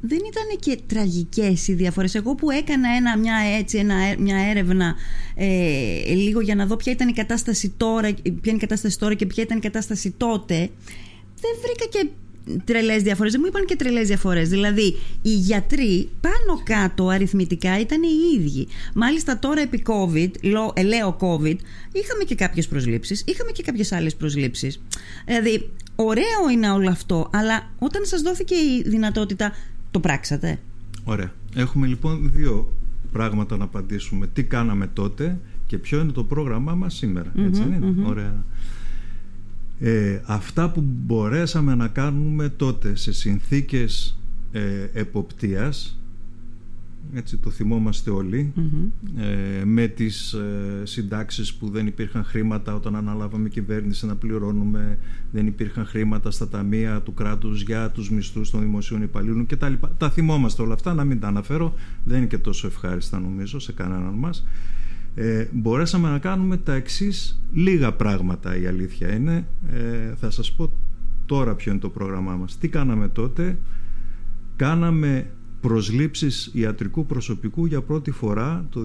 δεν 0.00 0.18
ήταν 0.18 0.58
και 0.60 0.80
τραγικές 0.86 1.68
οι 1.68 1.72
διαφορές. 1.72 2.14
Εγώ 2.14 2.34
που 2.34 2.50
έκανα 2.50 2.88
ένα, 2.96 3.18
μια, 3.18 3.34
έτσι, 3.58 3.78
ένα, 3.78 3.94
μια 4.18 4.36
έρευνα 4.36 4.94
ε, 5.34 6.14
λίγο 6.14 6.40
για 6.40 6.54
να 6.54 6.66
δω 6.66 6.76
ποια 6.76 6.92
ήταν 6.92 7.08
η 7.08 7.12
κατάσταση 7.12 7.72
τώρα, 7.76 8.08
ποια 8.22 8.32
είναι 8.44 8.56
η 8.56 8.58
κατάσταση 8.58 8.98
τώρα 8.98 9.14
και 9.14 9.26
ποια 9.26 9.42
ήταν 9.42 9.58
η 9.58 9.60
κατάσταση 9.60 10.14
τότε, 10.16 10.56
δεν 11.40 11.50
βρήκα 11.62 11.84
και 11.90 12.08
τρελές 12.64 13.02
διαφορές. 13.02 13.32
Δεν 13.32 13.40
μου 13.44 13.48
είπαν 13.48 13.64
και 13.64 13.76
τρελές 13.76 14.06
διαφορές. 14.06 14.48
Δηλαδή, 14.48 14.96
οι 15.22 15.30
γιατροί 15.30 16.08
πάνω 16.20 16.62
κάτω 16.64 17.08
αριθμητικά 17.08 17.80
ήταν 17.80 18.02
οι 18.02 18.40
ίδιοι. 18.40 18.68
Μάλιστα, 18.94 19.38
τώρα 19.38 19.60
επί 19.60 19.82
COVID, 19.86 20.30
ε, 20.74 20.82
λέω 20.82 21.16
COVID, 21.20 21.56
είχαμε 21.92 22.24
και 22.26 22.34
κάποιες 22.34 22.68
προσλήψεις, 22.68 23.24
είχαμε 23.26 23.50
και 23.50 23.62
κάποιες 23.62 23.92
άλλες 23.92 24.16
προσλήψεις. 24.16 24.80
Δηλαδή, 25.26 25.70
ωραίο 25.96 26.50
είναι 26.52 26.70
όλο 26.70 26.90
αυτό, 26.90 27.30
αλλά 27.32 27.70
όταν 27.78 28.04
σας 28.04 28.20
δόθηκε 28.22 28.54
η 28.54 28.82
δυνατότητα, 28.86 29.52
το 29.90 30.00
πράξατε; 30.00 30.58
Ωραία. 31.04 31.32
Έχουμε 31.54 31.86
λοιπόν 31.86 32.30
δύο 32.34 32.72
πράγματα 33.12 33.56
να 33.56 33.64
απαντήσουμε. 33.64 34.26
Τι 34.26 34.44
κάναμε 34.44 34.86
τότε 34.92 35.38
και 35.66 35.78
ποιο 35.78 36.00
είναι 36.00 36.12
το 36.12 36.24
πρόγραμμά 36.24 36.74
μας 36.74 36.94
σήμερα. 36.94 37.32
Έτσι 37.36 37.62
είναι; 37.62 38.06
Ωραία. 38.06 38.44
Ε, 39.80 40.20
αυτά 40.26 40.70
που 40.70 40.84
μπορέσαμε 41.06 41.74
να 41.74 41.88
κάνουμε 41.88 42.48
τότε 42.48 42.96
σε 42.96 43.12
συνθήκες 43.12 44.18
ε, 44.52 44.88
εποπτείας 44.92 45.99
έτσι 47.12 47.36
το 47.36 47.50
θυμόμαστε 47.50 48.10
όλοι, 48.10 48.52
ε, 49.16 49.64
με 49.64 49.86
τις 49.86 50.32
ε, 50.32 50.82
συντάξεις 50.82 51.54
που 51.54 51.68
δεν 51.68 51.86
υπήρχαν 51.86 52.24
χρήματα 52.24 52.74
όταν 52.74 52.96
αναλάβαμε 52.96 53.48
κυβέρνηση 53.48 54.06
να 54.06 54.16
πληρώνουμε, 54.16 54.98
δεν 55.32 55.46
υπήρχαν 55.46 55.84
χρήματα 55.84 56.30
στα 56.30 56.48
ταμεία 56.48 57.00
του 57.00 57.14
κράτους 57.14 57.62
για 57.62 57.90
τους 57.90 58.10
μισθούς 58.10 58.50
των 58.50 58.60
δημοσίων 58.60 59.02
υπαλλήλων 59.02 59.46
και 59.46 59.56
τα 59.56 59.68
λοιπά. 59.68 59.94
Τα 59.98 60.10
θυμόμαστε 60.10 60.62
όλα 60.62 60.74
αυτά, 60.74 60.94
να 60.94 61.04
μην 61.04 61.20
τα 61.20 61.28
αναφέρω, 61.28 61.74
δεν 62.04 62.18
είναι 62.18 62.26
και 62.26 62.38
τόσο 62.38 62.66
ευχάριστα 62.66 63.20
νομίζω 63.20 63.58
σε 63.58 63.72
κανέναν 63.72 64.14
μας. 64.14 64.46
Ε, 65.14 65.46
μπορέσαμε 65.52 66.10
να 66.10 66.18
κάνουμε 66.18 66.56
τα 66.56 66.74
εξής 66.74 67.42
λίγα 67.52 67.92
πράγματα 67.92 68.56
η 68.56 68.66
αλήθεια 68.66 69.14
είναι. 69.14 69.46
Ε, 69.70 70.14
θα 70.14 70.30
σας 70.30 70.52
πω 70.52 70.72
τώρα 71.26 71.54
ποιο 71.54 71.70
είναι 71.70 71.80
το 71.80 71.88
πρόγραμμά 71.88 72.36
μας. 72.36 72.58
Τι 72.58 72.68
κάναμε 72.68 73.08
τότε, 73.08 73.58
κάναμε 74.56 75.30
προσλήψεις 75.60 76.50
ιατρικού 76.52 77.06
προσωπικού 77.06 77.66
για 77.66 77.82
πρώτη 77.82 78.10
φορά 78.10 78.66
το 78.70 78.80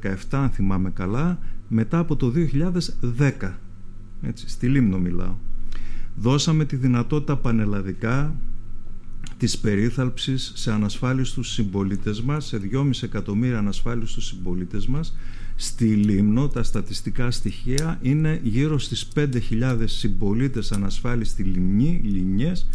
2017 0.00 0.14
αν 0.30 0.50
θυμάμαι 0.50 0.90
καλά 0.90 1.38
μετά 1.68 1.98
από 1.98 2.16
το 2.16 2.32
2010 3.18 3.52
έτσι, 4.22 4.48
στη 4.48 4.68
Λίμνο 4.68 4.98
μιλάω. 4.98 5.34
Δώσαμε 6.16 6.64
τη 6.64 6.76
δυνατότητα 6.76 7.36
πανελλαδικά 7.36 8.34
της 9.36 9.58
περίθαλψης 9.58 10.52
σε 10.54 10.72
ανασφάλιστους 10.72 11.52
συμπολίτες 11.52 12.22
μας 12.22 12.46
σε 12.46 12.60
2,5 12.72 12.90
εκατομμύρια 13.02 13.58
ανασφάλιστους 13.58 14.26
συμπολίτες 14.26 14.86
μας. 14.86 15.16
Στη 15.56 15.84
Λίμνο 15.84 16.48
τα 16.48 16.62
στατιστικά 16.62 17.30
στοιχεία 17.30 17.98
είναι 18.02 18.40
γύρω 18.42 18.78
στις 18.78 19.08
5.000 19.14 19.82
συμπολίτες 19.84 20.72
ανασφάλιστοι 20.72 21.42
λιμνοί, 21.42 22.00
λιμνιές 22.04 22.68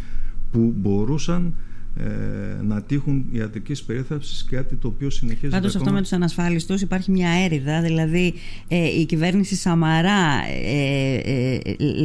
που 0.52 0.74
μπορούσαν 0.78 1.56
ε, 1.98 2.64
να 2.64 2.82
τύχουν 2.82 3.26
ιατρική 3.32 3.86
περίθαλψη 3.86 4.46
και 4.50 4.56
κάτι 4.56 4.76
το 4.76 4.88
οποίο 4.88 5.10
συνεχίζεται. 5.10 5.56
Πάντως 5.56 5.76
αυτό 5.76 5.92
με 5.92 6.02
τους 6.02 6.12
ανασφάλιστους 6.12 6.82
υπάρχει 6.82 7.12
μια 7.12 7.30
έρηδα. 7.46 7.82
Δηλαδή 7.82 8.34
ε, 8.68 9.00
η 9.00 9.06
κυβέρνηση 9.06 9.56
Σαμαρά 9.56 10.44
ε, 10.66 11.16
ε, 11.16 11.60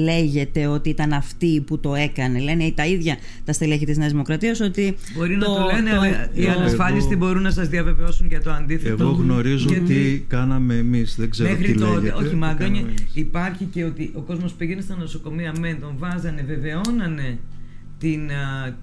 λέγεται 0.05 0.67
ότι 0.67 0.89
ήταν 0.89 1.13
αυτή 1.13 1.61
που 1.67 1.79
το 1.79 1.95
έκανε. 1.95 2.41
Λένε 2.41 2.73
τα 2.75 2.87
ίδια 2.87 3.17
τα 3.45 3.53
στελέχη 3.53 3.85
της 3.85 3.99
Νέας 3.99 4.11
Δημοκρατίας 4.11 4.61
ότι. 4.61 4.97
Μπορεί 5.17 5.39
το, 5.39 5.51
να 5.51 5.57
το 5.57 5.75
λένε, 5.75 5.91
αλλά 5.91 6.31
οι 6.33 6.47
ανασφάλιστοι 6.47 7.17
μπορούν 7.17 7.43
να 7.43 7.51
σας 7.51 7.69
διαβεβαιώσουν 7.69 8.27
για 8.27 8.43
το 8.43 8.51
αντίθετο. 8.51 9.03
Εγώ 9.03 9.13
γνωρίζω 9.13 9.69
γιατί... 9.69 9.95
τι 9.95 10.25
κάναμε 10.29 10.75
εμείς. 10.75 11.15
Δεν 11.19 11.31
ξέρω 11.31 11.51
Μέχρι 11.51 11.73
τι 11.73 11.79
τότε, 11.79 12.01
λέγεται. 12.01 12.25
όχι 12.25 12.35
Μαντώνια, 12.35 12.83
υπάρχει 13.13 13.65
και 13.65 13.85
ότι 13.85 14.11
ο 14.15 14.21
κόσμος 14.21 14.53
πήγαινε 14.53 14.81
στα 14.81 14.97
νοσοκομεία 14.97 15.53
με 15.61 15.77
τον 15.81 15.95
βάζανε, 15.99 16.45
βεβαιώνανε 16.47 17.39
την, 18.01 18.31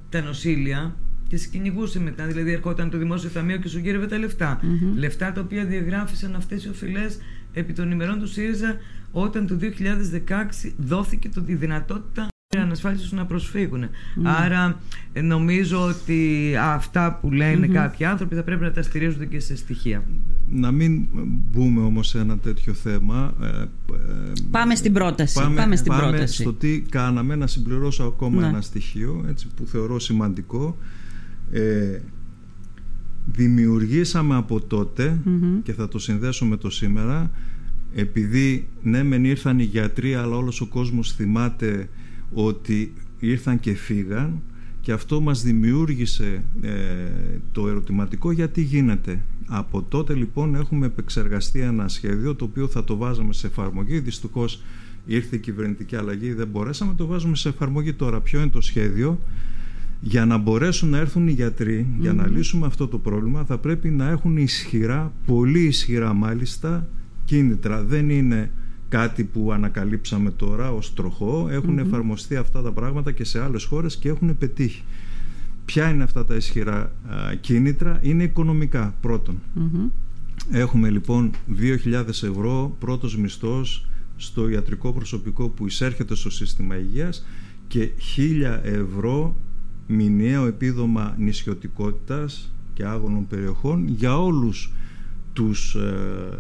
τα 0.10 0.22
νοσήλια 0.22 0.96
και 1.28 1.38
σε 1.38 1.48
κυνηγούσε 1.48 2.00
μετά. 2.00 2.26
Δηλαδή, 2.26 2.52
ερχόταν 2.52 2.90
το 2.90 2.98
δημόσιο 2.98 3.30
ταμείο 3.30 3.58
και 3.58 3.68
σου 3.68 3.80
γύρευε 3.80 4.08
τα 4.08 4.18
λεφτα 4.18 4.60
Λεφτά 4.96 5.32
τα 5.32 5.42
οποία 5.42 5.66
διαγράφησαν 5.66 6.36
αυτές 6.36 6.66
οι 6.66 6.70
οφειλές 6.70 7.20
επί 7.54 7.74
των 7.74 7.92
ημερών 7.92 8.20
του 8.20 8.28
ΣΥΡΙΖΑ 8.28 8.78
όταν 9.12 9.48
το 9.48 9.58
2016 9.62 10.72
δόθηκε 10.78 11.30
το, 11.30 11.44
η 11.46 11.56
δυνατότητα 11.56 12.28
ανασφάλισης 12.56 13.12
να 13.12 13.26
προσφύγουν. 13.26 13.84
Άρα 14.24 14.80
ε, 15.14 15.22
νομίζω 15.22 15.86
ότι 15.86 16.54
αυτά 16.60 17.18
που 17.22 17.32
λένε 17.32 17.68
κάποιοι 17.68 18.06
άνθρωποι 18.06 18.36
θα 18.36 18.44
πρέπει 18.44 18.64
να 18.64 18.72
τα 18.72 18.82
στηρίζονται 18.82 19.26
και 19.26 19.40
σε 19.40 19.56
στοιχεία. 19.56 20.04
Να 20.50 20.72
μην 20.72 21.06
μπούμε 21.52 21.82
όμως 21.82 22.08
σε 22.08 22.20
ένα 22.20 22.38
τέτοιο 22.38 22.74
θέμα. 22.74 23.34
Ε, 23.42 23.48
ε, 23.48 23.68
πάμε 24.52 24.76
στην 24.76 24.94
πρόταση. 24.94 25.34
Πάμε, 25.34 25.56
πάμε 25.56 25.76
στην 25.76 25.92
πάμε 25.92 26.08
πρόταση. 26.08 26.42
στο 26.42 26.54
τι 26.54 26.82
κάναμε, 26.82 27.36
να 27.36 27.48
συμπληρώσω 27.48 28.04
ακόμα 28.04 28.42
ναι. 28.42 28.48
ένα 28.48 28.62
στοιχείο 28.62 29.26
έτσι, 29.30 29.48
που 29.56 29.66
θεωρώ 29.66 30.00
σημαντικό. 30.00 30.78
Ε, 31.52 32.00
δημιουργήσαμε 33.26 34.36
από 34.36 34.62
και 35.64 35.74
θα 35.74 35.88
το 35.88 36.00
συνδέσω 36.00 36.46
με 36.46 36.58
το 36.58 36.70
σήμερα 36.70 37.32
επειδή 37.96 38.68
ναι 38.82 39.04
μεν 39.04 39.26
ήρθαν 39.26 39.60
οι 39.60 39.64
γιατροί 39.64 40.16
αλλά 40.16 40.36
όλος 40.36 40.62
ο 40.62 40.66
κόσμος 40.66 41.12
θυμάται 41.12 41.90
ότι 42.34 42.94
ήρθαν 43.20 43.60
και 43.60 43.74
φύγαν 43.74 44.42
και 44.82 44.92
αυτό 44.92 45.22
μας 45.22 45.44
δημιούργησε 45.44 46.44
ε, 46.62 46.72
το 47.52 47.68
ερωτηματικό 47.68 48.32
γιατί 48.32 48.62
γίνεται. 48.62 49.22
Από 49.48 49.82
τότε 49.82 50.14
λοιπόν 50.14 50.56
έχουμε 50.56 50.86
επεξεργαστεί 50.86 51.60
ένα 51.60 51.88
σχέδιο 51.88 52.36
το 52.36 52.46
οποίο 52.46 52.68
θα 52.68 52.84
το 52.84 52.98
βάζαμε 52.98 53.34
σε 53.34 53.48
εφαρμογή. 53.48 54.00
Δυστυχώς 54.00 54.62
ήρθε 55.06 55.36
η 55.36 55.40
κυβερνητική 55.40 55.96
αλλαγή, 55.96 56.34
δεν 56.34 56.48
μπορέσαμε, 56.48 56.94
το 56.94 57.06
βάζουμε 57.06 57.36
σε 57.36 57.50
εφαρμογή 57.50 57.94
τώρα. 57.94 58.22
Ποιο 58.22 58.40
είναι 58.40 58.50
το 58.50 58.62
σχέδιο; 58.62 59.20
Για 60.02 60.26
να 60.26 60.38
μπορέσουν 60.38 60.90
να 60.90 60.98
έρθουν 60.98 61.28
οι 61.28 61.32
γιατροί, 61.32 61.88
για 62.00 62.14
να 62.14 62.28
λύσουμε 62.28 62.66
αυτό 62.66 62.88
το 62.88 62.98
πρόβλημα, 62.98 63.46
θα 63.46 63.58
πρέπει 63.58 63.90
να 63.90 64.10
έχουν 64.10 64.38
ισχυρά, 64.38 65.14
πολύ 65.26 65.64
ισχυρά 65.64 66.14
μάλιστα, 66.14 66.88
κίνητρα. 67.26 67.84
Δεν 67.84 68.10
είναι 68.10 68.52
κάτι 68.90 69.24
που 69.24 69.52
ανακαλύψαμε 69.52 70.32
τώρα 70.32 70.74
ως 70.74 70.94
τροχό. 70.94 71.48
Έχουν 71.52 71.80
εφαρμοστεί 71.80 72.36
αυτά 72.36 72.62
τα 72.62 72.72
πράγματα 72.72 73.12
και 73.12 73.24
σε 73.24 73.44
άλλες 73.44 73.64
χώρες 73.64 73.98
και 73.98 74.10
έχουν 74.10 74.38
πετύχει. 74.38 74.84
Ποια 75.66 75.90
είναι 75.90 76.04
αυτά 76.04 76.26
τα 76.26 76.36
ισχυρά 76.36 76.92
κίνητρα; 77.42 78.00
Είναι 78.02 78.24
οικονομικά 78.24 78.96
πρώτον. 79.02 79.40
Έχουμε 80.52 80.90
λοιπόν 80.90 81.32
2.000 81.60 82.08
ευρώ 82.08 82.76
πρώτος 82.80 83.18
μισθός 83.18 83.88
στο 84.18 84.50
ιατρικό 84.50 84.94
προσωπικό 84.94 85.50
που 85.50 85.66
εισέρχεται 85.66 86.16
στο 86.16 86.30
σύστημα 86.30 86.78
υγείας 86.78 87.26
και 87.68 87.90
1.000 88.18 88.60
ευρώ 88.64 89.36
μηνιαίο 89.88 90.46
επίδομα 90.46 91.16
νησιωτικότητας 91.18 92.52
και 92.74 92.86
άγωνων 92.86 93.28
περιοχών 93.28 93.88
για 93.88 94.22
όλους 94.22 94.74
τους 95.38 95.76
ε, 95.76 96.38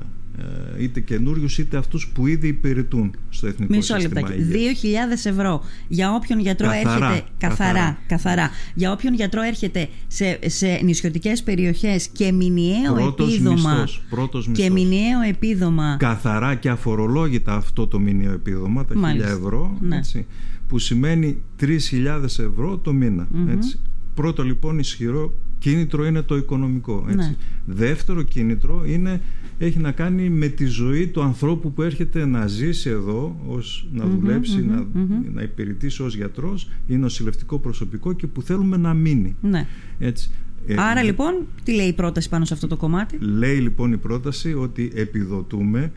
ε, 0.77 0.83
είτε 0.83 0.99
καινούριους 0.99 1.57
είτε 1.57 1.77
αυτούς 1.77 2.07
που 2.07 2.27
ήδη 2.27 2.47
υπηρετούν 2.47 3.15
στο 3.29 3.47
Εθνικό 3.47 3.75
Μισό 3.75 3.99
Σύστημα 3.99 4.21
λεπτάκι. 4.21 4.41
2.000 4.51 5.31
ευρώ 5.31 5.63
για 5.87 6.13
όποιον 6.13 6.39
γιατρό 6.39 6.67
καθαρά, 6.67 7.07
έρχεται. 7.07 7.27
Καθαρά, 7.37 7.97
καθαρά, 8.07 8.49
Για 8.73 8.91
όποιον 8.91 9.13
γιατρό 9.13 9.41
έρχεται 9.41 9.89
σε, 10.07 10.39
σε 10.45 10.79
νησιωτικές 10.83 11.43
περιοχές 11.43 12.07
και 12.07 12.31
μηνιαίο 12.31 12.93
πρώτος 12.93 13.33
επίδομα. 13.33 13.71
Μισθός, 13.71 14.01
πρώτος 14.09 14.45
και 14.45 14.51
μισθός. 14.51 14.69
μηνιαίο 14.69 15.21
επίδομα. 15.21 15.95
Καθαρά 15.99 16.55
και 16.55 16.69
αφορολόγητα 16.69 17.53
αυτό 17.55 17.87
το 17.87 17.99
μηνιαίο 17.99 18.33
επίδομα, 18.33 18.85
τα 18.85 18.95
1.000 18.95 19.19
ευρώ, 19.19 19.77
ναι. 19.81 19.97
έτσι, 19.97 20.25
που 20.67 20.79
σημαίνει 20.79 21.41
3.000 21.59 22.23
ευρώ 22.23 22.77
το 22.77 22.93
μήνα. 22.93 23.27
Έτσι. 23.49 23.79
Πρώτο 24.13 24.43
λοιπόν 24.43 24.79
ισχυρό 24.79 25.33
κίνητρο 25.59 26.05
είναι 26.05 26.21
το 26.21 26.35
οικονομικό. 26.35 27.05
Έτσι. 27.09 27.27
Ναι. 27.27 27.35
Δεύτερο 27.65 28.21
κίνητρο 28.21 28.83
είναι, 28.85 29.21
έχει 29.57 29.79
να 29.79 29.91
κάνει 29.91 30.29
με 30.29 30.47
τη 30.47 30.65
ζωή 30.65 31.07
του 31.07 31.21
ανθρώπου 31.21 31.73
που 31.73 31.81
έρχεται 31.81 32.25
να 32.25 32.47
ζήσει 32.47 32.89
εδώ, 32.89 33.41
ως, 33.47 33.87
να 33.91 34.05
δουλεψει 34.05 34.65
να, 34.65 34.87
να 35.33 35.41
υπηρετήσει 35.41 36.03
ως 36.03 36.15
γιατρός 36.15 36.69
ή 36.87 36.95
νοσηλευτικό 36.95 37.59
προσωπικό 37.59 38.13
και 38.13 38.27
που 38.27 38.41
θέλουμε 38.41 38.77
να 38.77 38.93
μείνει. 38.93 39.35
Ναι. 39.41 39.67
Έτσι. 39.99 40.29
Ε, 40.67 40.75
Άρα 40.77 41.03
λοιπόν, 41.03 41.33
τι 41.63 41.73
λέει 41.73 41.87
η 41.87 41.93
πρόταση 41.93 42.29
πάνω 42.29 42.45
σε 42.45 42.53
αυτό 42.53 42.67
το 42.67 42.77
κομμάτι; 42.77 43.17
Λέει 43.19 43.57
λοιπόν 43.57 43.93
η 43.93 43.97
πρόταση 43.97 44.53
ότι 44.53 44.91
επιδοτούμε 44.95 45.91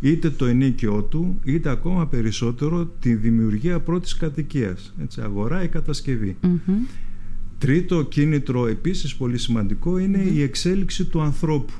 είτε 0.00 0.30
το 0.30 0.46
ενίκιο 0.46 1.02
του 1.02 1.40
είτε 1.44 1.70
ακόμα 1.70 2.06
περισσότερο 2.06 2.90
τη 3.00 3.14
δημιουργία 3.14 3.80
πρώτης 3.80 4.16
κατοικίας. 4.16 4.94
Έτσι, 5.02 5.20
αγορά 5.20 5.62
ή 5.62 5.68
κατασκευή. 5.68 6.36
Τρίτο 7.60 8.02
κίνητρο 8.02 8.66
επίσης 8.66 9.16
πολύ 9.16 9.38
σημαντικό 9.38 9.98
είναι 9.98 10.18
η 10.18 10.42
εξέλιξη 10.42 11.04
του 11.04 11.20
ανθρώπου. 11.20 11.72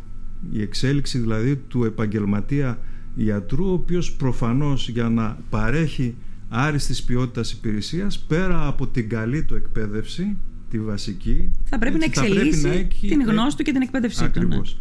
Η 0.53 0.62
εξέλιξη 0.62 1.19
δηλαδή 1.19 1.57
του 1.57 1.85
επαγγελματία 1.85 2.79
ιατρού 3.14 3.66
ο 3.69 3.73
οποίος 3.73 4.12
προφανώς 4.12 4.88
για 4.88 5.09
να 5.09 5.38
παρέχει 5.51 6.14
άριστης 6.49 7.03
ποιότητας 7.03 7.53
υπηρεσίας 7.53 8.19
πέρα 8.19 8.66
από 8.66 8.87
την 8.87 9.09
καλή 9.09 9.43
του 9.43 9.55
εκπαίδευση, 9.55 10.37
τη 10.71 10.81
βασική 10.81 11.51
θα 11.64 11.79
πρέπει 11.79 11.97
έτσι, 12.03 12.19
να 12.19 12.25
εξελίσσει 12.25 12.61
θα 12.61 12.69
πρέπει 12.69 12.85
να 12.85 12.88
έχει, 12.95 13.09
την 13.09 13.23
γνώση 13.23 13.57
του 13.57 13.62
και 13.62 13.73
την 13.73 13.83
εκπαίδευσή 13.83 14.25
ακριβώς. 14.25 14.75
του. 14.75 14.81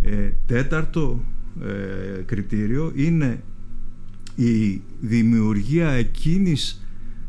Ναι. 0.00 0.16
Ε, 0.16 0.32
τέταρτο 0.46 1.24
ε, 1.62 2.22
κριτήριο 2.22 2.92
είναι 2.94 3.42
η 4.34 4.80
δημιουργία 5.00 5.90
εκείνης 5.90 6.83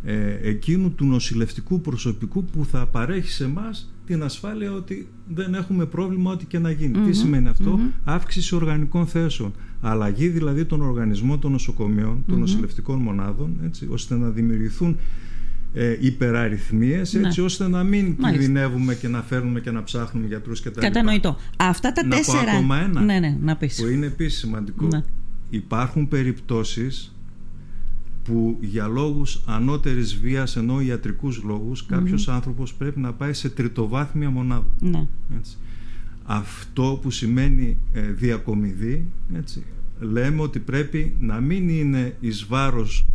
ε, 0.05 0.37
εκείνου 0.49 0.91
του 0.91 1.05
νοσηλευτικού 1.05 1.81
προσωπικού 1.81 2.45
που 2.45 2.65
θα 2.65 2.85
παρέχει 2.85 3.29
σε 3.31 3.43
εμά 3.43 3.69
την 4.05 4.23
ασφάλεια 4.23 4.71
ότι 4.71 5.07
δεν 5.33 5.53
έχουμε 5.53 5.85
πρόβλημα 5.85 6.31
ό,τι 6.31 6.45
και 6.45 6.59
να 6.59 6.71
γίνει. 6.71 6.97
Τι 6.99 7.13
σημαίνει 7.13 7.47
αυτό; 7.47 7.79
Αύξηση 8.03 8.55
οργανικών 8.55 9.07
θέσεων. 9.07 9.53
Αλλαγή 9.81 10.27
δηλαδή 10.27 10.65
των 10.65 10.81
οργανισμών 10.81 11.39
των 11.39 11.51
νοσοκομείων, 11.51 12.23
των 12.27 12.39
νοσηλευτικών 12.39 12.99
μονάδων, 12.99 13.57
έτσι, 13.65 13.87
ώστε 13.91 14.15
να 14.15 14.29
δημιουργηθούν 14.29 14.97
ε, 15.73 15.97
υπεραριθμίες 15.99 17.13
Ναι. 17.13 17.27
έτσι 17.27 17.41
ώστε 17.41 17.67
να 17.67 17.83
μην 17.83 18.05
Μάλιστα. 18.05 18.31
κινδυνεύουμε 18.31 18.95
και 18.95 19.07
να 19.07 19.21
φέρνουμε 19.21 19.59
και 19.59 19.71
να 19.71 19.83
ψάχνουμε 19.83 20.27
γιατρούς 20.27 20.61
και 20.61 20.69
τα 20.69 20.81
λοιπά. 20.81 20.93
Κατανοητό. 20.93 21.37
Αυτά 21.57 21.91
τα 21.91 22.03
Να 22.03 22.09
πω 22.09 22.15
τέσσερα. 22.15 22.51
ακόμα 22.51 22.77
ένα. 22.81 23.01
Ναι, 23.01 23.19
ναι, 23.19 23.37
να 23.41 23.55
πεις. 23.55 23.81
Που 23.81 23.87
είναι 23.87 24.05
επίσης 24.05 24.39
σημαντικό. 24.39 24.87
Ναι. 24.87 25.03
Υπάρχουν 25.49 26.07
περιπτώσεις 26.07 27.14
που 28.25 28.57
για 28.61 28.87
λόγους 28.87 29.41
ανώτερης 29.45 30.17
βίας 30.17 30.55
ενώ 30.55 30.81
ιατρικούς 30.81 31.43
λόγους 31.43 31.85
κάποιος 31.85 32.27
άνθρωπος 32.27 32.73
πρέπει 32.73 32.99
να 32.99 33.13
πάει 33.13 33.33
σε 33.33 33.49
τριτοβάθμια 33.49 34.29
μονάδα. 34.29 34.67
Ναι. 34.79 35.07
Έτσι. 35.37 35.57
αυτό 36.23 36.99
που 37.01 37.11
σημαίνει 37.11 37.77
ε, 37.93 38.01
διακομιδή 38.01 39.05
έτσι, 39.35 39.63
λέμε 39.99 40.41
ότι 40.41 40.59
πρέπει 40.59 41.15
να 41.19 41.39
μην 41.39 41.69
είναι 41.69 42.15
εις 42.19 42.45
βάρος 42.45 43.05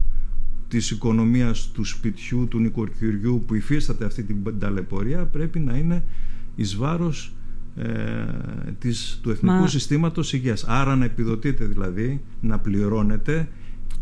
της 0.69 0.91
οικονομίας 0.91 1.71
του 1.75 1.85
σπιτιού, 1.85 2.49
του 2.49 2.59
νοικοκυριού 2.59 3.45
που 3.47 3.55
υφίσταται 3.55 4.05
αυτή 4.05 4.23
την 4.23 4.59
ταλαιπωρία 4.59 5.25
πρέπει 5.25 5.59
να 5.59 5.77
είναι 5.77 6.05
εις 6.57 6.77
βάρος 6.77 7.33
ε, 7.77 8.25
της, 8.79 9.19
του 9.23 9.31
Εθνικού 9.31 9.55
Μα... 9.57 9.67
Συστήματος 9.67 10.33
Υγείας. 10.33 10.65
Άρα 10.65 10.97
να 10.97 11.05
επιδοτείτε 11.05 11.65
δηλαδή, 11.65 12.21
να 12.41 12.59
πληρώνετε 12.59 13.49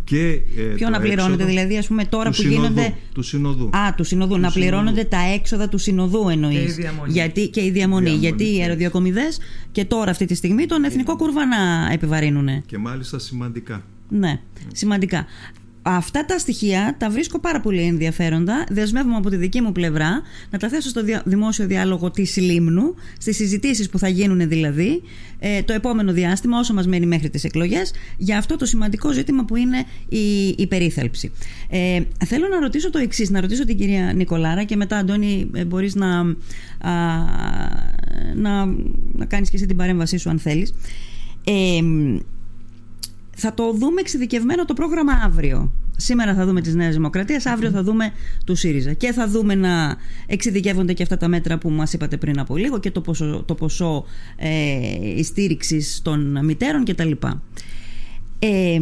και, 0.05 0.41
ε, 0.57 0.63
Ποιο 0.75 0.89
να 0.89 1.01
πληρώνετε, 1.01 1.45
δηλαδή, 1.45 1.79
ας 1.79 1.87
πούμε, 1.87 2.05
τώρα 2.05 2.31
που 2.31 2.43
γίνονται. 2.43 2.95
Του 3.15 3.23
συνοδού. 3.23 3.71
Α, 3.77 3.95
του 3.97 4.05
συνοδού. 4.05 4.39
να 4.39 4.51
πληρώνονται 4.51 5.05
τα 5.05 5.19
έξοδα 5.35 5.69
του 5.69 5.79
συνοδού 5.79 6.29
εννοείς. 6.29 6.57
Και 6.57 6.63
η 6.63 6.73
διαμονή. 6.73 7.13
Γιατί, 7.13 7.49
και 7.49 7.65
η 7.65 7.71
διαμονή. 7.71 8.05
διαμονή 8.05 8.27
γιατί 8.27 8.57
οι 8.57 8.61
αεροδιακομιδέ 8.61 9.29
και 9.73 9.85
τώρα 9.85 10.11
αυτή 10.11 10.25
τη 10.25 10.35
στιγμή 10.35 10.67
τον 10.67 10.85
εθνικό 10.85 11.17
κουρβά 11.17 11.47
να 11.47 11.93
επιβαρύνουν. 11.93 12.65
Και 12.67 12.79
μάλιστα 12.79 13.19
σημαντικά. 13.19 13.83
Ναι, 14.09 14.41
σημαντικά. 14.73 15.27
Αυτά 15.91 16.25
τα 16.25 16.39
στοιχεία 16.39 16.95
τα 16.99 17.11
βρίσκω 17.11 17.41
πάρα 17.41 17.61
πολύ 17.61 17.83
ενδιαφέροντα. 17.83 18.67
Δεσμεύομαι 18.71 19.17
από 19.17 19.31
τη 19.31 19.37
δική 19.37 19.61
μου 19.61 19.73
πλευρά 19.73 20.23
να 20.51 20.59
τα 20.59 20.69
θέσω 20.69 20.89
στο 20.89 21.03
δημόσιο 21.25 21.67
διάλογο 21.67 22.11
της 22.11 22.37
Λίμνου, 22.37 22.95
στις 23.19 23.37
συζητήσεις 23.37 23.89
που 23.89 23.99
θα 23.99 24.09
γίνουν 24.09 24.49
δηλαδή 24.49 25.03
ε, 25.39 25.63
το 25.63 25.73
επόμενο 25.73 26.13
διάστημα, 26.13 26.59
όσο 26.59 26.75
μας 26.75 26.87
μένει 26.87 27.07
μέχρι 27.07 27.31
τις 27.31 27.45
εκλογές, 27.45 27.93
για 28.17 28.39
αυτό 28.39 28.57
το 28.57 28.65
σημαντικό 28.65 29.13
ζήτημα 29.13 29.45
που 29.45 29.57
είναι 29.57 29.85
η, 30.09 30.49
η 30.49 30.67
περίθαλψη. 30.67 31.33
Ε, 31.69 32.01
θέλω 32.27 32.49
να 32.49 32.61
ρωτήσω 32.61 32.91
το 32.91 32.99
εξής, 32.99 33.31
να 33.31 33.41
ρωτήσω 33.41 33.65
την 33.65 33.77
κυρία 33.77 34.13
Νικολάρα 34.13 34.65
και 34.65 34.77
μετά, 34.77 34.97
Αντώνη, 34.97 35.51
ε, 35.55 35.65
μπορείς 35.65 35.95
να, 35.95 36.23
να, 38.35 38.67
να 39.13 39.25
κάνεις 39.27 39.51
και 39.51 39.57
εσύ 39.57 39.67
την 39.67 39.77
παρέμβασή 39.77 40.17
σου, 40.17 40.31
αν 40.31 40.39
θέλεις. 40.39 40.75
Ε, 41.45 41.81
θα 43.41 43.55
το 43.55 43.73
δούμε 43.73 44.01
εξειδικευμένο 44.01 44.65
το 44.65 44.75
πρόγραμμα 44.75 45.13
αύριο. 45.25 45.73
Σήμερα 45.97 46.35
θα 46.35 46.47
δούμε 46.47 46.61
τις 46.61 46.75
Νέες 46.75 46.95
Δημοκρατίες, 46.95 47.47
αύριο 47.47 47.71
θα 47.71 47.83
δούμε 47.83 48.13
του 48.45 48.55
ΣΥΡΙΖΑ 48.55 48.93
και 48.93 49.13
θα 49.13 49.29
δούμε 49.29 49.55
να 49.55 49.97
εξειδικεύονται 50.27 50.93
και 50.93 51.03
αυτά 51.03 51.17
τα 51.17 51.29
μέτρα 51.29 51.59
που 51.59 51.71
μας 51.71 51.93
είπατε 51.93 52.17
πριν 52.17 52.39
από 52.39 52.57
λίγο 52.57 52.81
και 52.81 52.91
το 52.91 53.01
ποσό, 53.01 53.43
το 53.47 53.55
ποσό 53.55 54.05
ε, 54.37 55.23
στήριξης 55.23 56.01
των 56.03 56.45
μητέρων 56.45 56.85
κτλ. 56.85 57.11
Ε, 58.39 58.81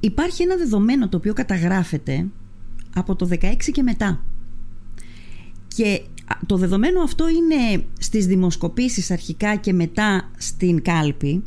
υπάρχει 0.00 0.42
ένα 0.42 0.56
δεδομένο 0.56 1.08
το 1.08 1.16
οποίο 1.16 1.32
καταγράφεται 1.32 2.26
από 2.94 3.16
το 3.16 3.28
16 3.30 3.36
και 3.72 3.82
μετά 3.82 4.24
και 5.68 6.02
το 6.46 6.56
δεδομένο 6.56 7.02
αυτό 7.02 7.24
είναι 7.28 7.84
στις 7.98 8.26
δημοσκοπήσεις 8.26 9.10
αρχικά 9.10 9.56
και 9.56 9.72
μετά 9.72 10.30
στην 10.38 10.82
κάλπη. 10.82 11.42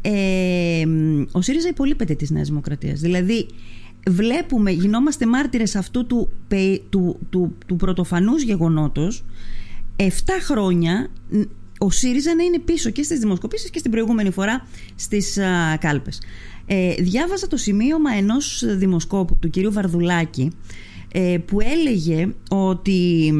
Ε, 0.00 0.84
ο 1.32 1.40
ΣΥΡΙΖΑ 1.40 1.68
υπολείπεται 1.68 2.14
της 2.14 2.30
Νέας 2.30 2.48
Δημοκρατίας. 2.48 3.00
Δηλαδή 3.00 3.46
βλέπουμε, 4.08 4.70
γινόμαστε 4.70 5.26
μάρτυρες 5.26 5.76
αυτού 5.76 6.06
του, 6.06 6.28
του, 6.90 7.18
του, 7.30 7.56
του 7.66 7.76
πρωτοφανούς 7.76 8.42
γεγονότος. 8.42 9.24
7 9.96 10.04
χρόνια 10.40 11.10
ο 11.78 11.90
ΣΥΡΙΖΑ 11.90 12.34
να 12.34 12.42
είναι 12.42 12.58
πίσω 12.58 12.90
και 12.90 13.02
στις 13.02 13.18
δημοσκοπήσεις 13.18 13.70
και 13.70 13.78
στην 13.78 13.90
προηγούμενη 13.90 14.30
φορά 14.30 14.66
στις 14.94 15.38
α, 15.38 15.76
κάλπες. 15.80 16.22
Ε, 16.66 16.94
διάβαζα 16.94 17.46
το 17.46 17.56
σημείωμα 17.56 18.10
ενός 18.12 18.64
δημοσκόπου 18.66 19.36
του 19.36 19.50
κυρίου 19.50 19.72
Βαρδουλάκη 19.72 20.42
ε, 20.42 20.95
που 21.46 21.60
έλεγε 21.60 22.28
ότι 22.48 23.32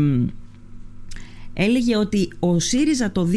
έλεγε 1.53 1.97
ότι 1.97 2.29
ο 2.39 2.59
ΣΥΡΙΖΑ 2.59 3.13
το 3.13 3.29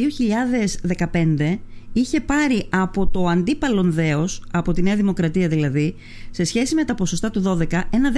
2015 1.12 1.58
είχε 1.94 2.22
πάρει 2.22 2.66
από 2.70 3.08
το 3.08 3.28
αντίπαλον 3.28 3.92
δέος, 3.92 4.44
από 4.52 4.72
τη 4.72 4.82
Νέα 4.82 4.96
Δημοκρατία 4.96 5.48
δηλαδή, 5.48 5.96
σε 6.32 6.44
σχέση 6.44 6.76
με 6.76 6.84
τα 6.84 6.96
ποσοστά 6.96 7.32
του 7.32 7.44
12, 7.72 7.82
ένα 7.90 8.12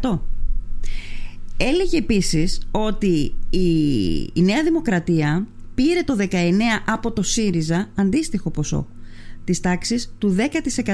10%. 0.00 0.18
Έλεγε 1.56 1.98
επίσης 1.98 2.60
ότι 2.70 3.34
η, 3.50 3.68
η 4.32 4.42
Νέα 4.42 4.62
Δημοκρατία 4.62 5.46
πήρε 5.74 6.02
το 6.02 6.16
19 6.30 6.32
από 6.86 7.12
το 7.12 7.22
ΣΥΡΙΖΑ 7.22 7.88
αντίστοιχο 7.94 8.50
ποσό 8.50 8.86
της 9.44 9.60
τάξης 9.60 10.14
του 10.18 10.36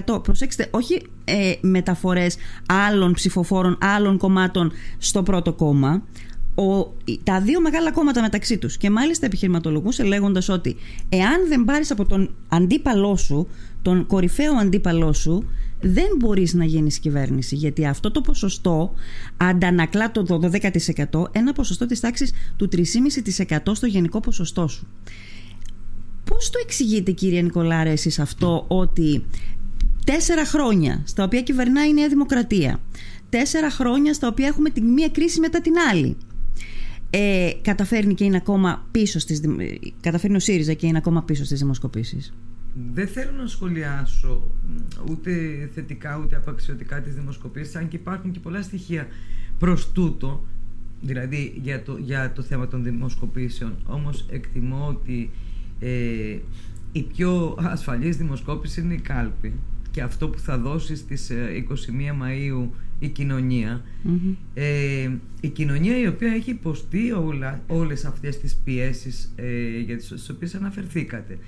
10%. 0.06 0.22
Προσέξτε, 0.22 0.68
όχι 0.70 1.02
ε, 1.24 1.52
μεταφορές 1.60 2.36
άλλων 2.66 3.12
ψηφοφόρων, 3.12 3.78
άλλων 3.80 4.18
κομμάτων 4.18 4.72
στο 4.98 5.22
πρώτο 5.22 5.52
κόμμα. 5.52 6.02
Ο, 6.54 6.92
τα 7.22 7.40
δύο 7.40 7.60
μεγάλα 7.60 7.92
κόμματα 7.92 8.20
μεταξύ 8.20 8.58
τους 8.58 8.76
και 8.76 8.90
μάλιστα 8.90 9.26
επιχειρηματολογούσε 9.26 10.02
λέγοντας 10.02 10.48
ότι 10.48 10.76
εάν 11.08 11.48
δεν 11.48 11.64
πάρεις 11.64 11.90
από 11.90 12.04
τον 12.04 12.34
αντίπαλό 12.48 13.16
σου, 13.16 13.48
τον 13.82 14.06
κορυφαίο 14.06 14.52
αντίπαλό 14.54 15.12
σου, 15.12 15.44
δεν 15.80 16.08
μπορείς 16.18 16.54
να 16.54 16.64
γίνεις 16.64 16.98
κυβέρνηση 16.98 17.54
γιατί 17.56 17.86
αυτό 17.86 18.10
το 18.10 18.20
ποσοστό 18.20 18.94
αντανακλά 19.36 20.10
το 20.10 20.40
12% 21.12 21.22
ένα 21.32 21.52
ποσοστό 21.52 21.86
της 21.86 22.00
τάξης 22.00 22.32
του 22.56 22.68
3,5% 22.72 23.58
στο 23.72 23.86
γενικό 23.86 24.20
ποσοστό 24.20 24.68
σου. 24.68 24.86
Πώς 26.24 26.50
το 26.50 26.58
εξηγείτε 26.62 27.10
κύριε 27.10 27.42
Νικολάρα 27.42 27.90
εσείς 27.90 28.18
αυτό 28.18 28.64
ότι 28.68 29.24
τέσσερα 30.04 30.44
χρόνια 30.44 31.02
στα 31.04 31.24
οποία 31.24 31.42
κυβερνάει 31.42 31.88
η 31.88 31.92
Νέα 31.92 32.08
Δημοκρατία 32.08 32.80
τέσσερα 33.28 33.70
χρόνια 33.70 34.14
στα 34.14 34.28
οποία 34.28 34.46
έχουμε 34.46 34.70
την 34.70 34.84
μία 34.84 35.08
κρίση 35.08 35.40
μετά 35.40 35.60
την 35.60 35.72
άλλη 35.90 36.16
ε, 37.10 37.50
καταφέρνει 37.62 38.14
και 38.14 38.24
είναι 38.24 38.36
ακόμα 38.36 38.86
πίσω 38.90 39.18
στις, 39.18 39.40
καταφέρνει 40.00 40.36
ο 40.36 40.40
ΣΥΡΙΖΑ 40.40 40.72
και 40.72 40.86
είναι 40.86 40.98
ακόμα 40.98 41.22
πίσω 41.22 41.44
στις 41.44 41.58
δημοσκοπήσεις; 41.58 42.32
Δεν 42.92 43.08
θέλω 43.08 43.30
να 43.32 43.46
σχολιάσω 43.46 44.50
ούτε 45.10 45.30
θετικά 45.74 46.20
ούτε 46.24 46.36
απαξιωτικά 46.36 47.00
τις 47.00 47.14
δημοσκοπήσεις 47.14 47.76
αν 47.76 47.88
και 47.88 47.96
υπάρχουν 47.96 48.30
και 48.30 48.40
πολλά 48.40 48.62
στοιχεία 48.62 49.06
προς 49.58 49.92
τούτο 49.92 50.44
δηλαδή 51.00 51.60
για 51.62 51.82
το, 51.82 51.96
για 51.96 52.32
το 52.32 52.42
θέμα 52.42 52.68
των 52.68 52.82
δημοσκοπήσεων 52.82 53.76
όμως 53.86 54.26
εκτιμώ 54.30 54.86
ότι 54.88 55.30
ε, 55.80 56.38
η 56.92 57.02
πιο 57.02 57.56
ασφαλής 57.60 58.16
δημοσκόπηση 58.16 58.80
είναι 58.80 58.94
η 58.94 59.00
κάλπη 59.00 59.52
και 59.90 60.02
αυτό 60.02 60.28
που 60.28 60.38
θα 60.38 60.58
δώσει 60.58 60.96
στις 60.96 61.30
21 61.30 61.34
ε, 61.34 62.12
Μαΐου 62.22 62.68
η 62.98 63.08
κοινωνια 63.08 63.82
ε, 64.54 65.10
η 65.40 65.48
κοινωνία 65.48 65.98
η 65.98 66.06
οποία 66.06 66.32
έχει 66.32 66.50
υποστεί 66.50 67.12
όλα, 67.12 67.62
όλες 67.66 68.04
αυτές 68.04 68.38
τις 68.38 68.54
πιέσεις 68.64 69.32
ε, 69.36 69.78
για 69.78 69.96
τις 69.96 70.30
οποίες 70.30 70.54
αναφερθήκατε. 70.54 71.38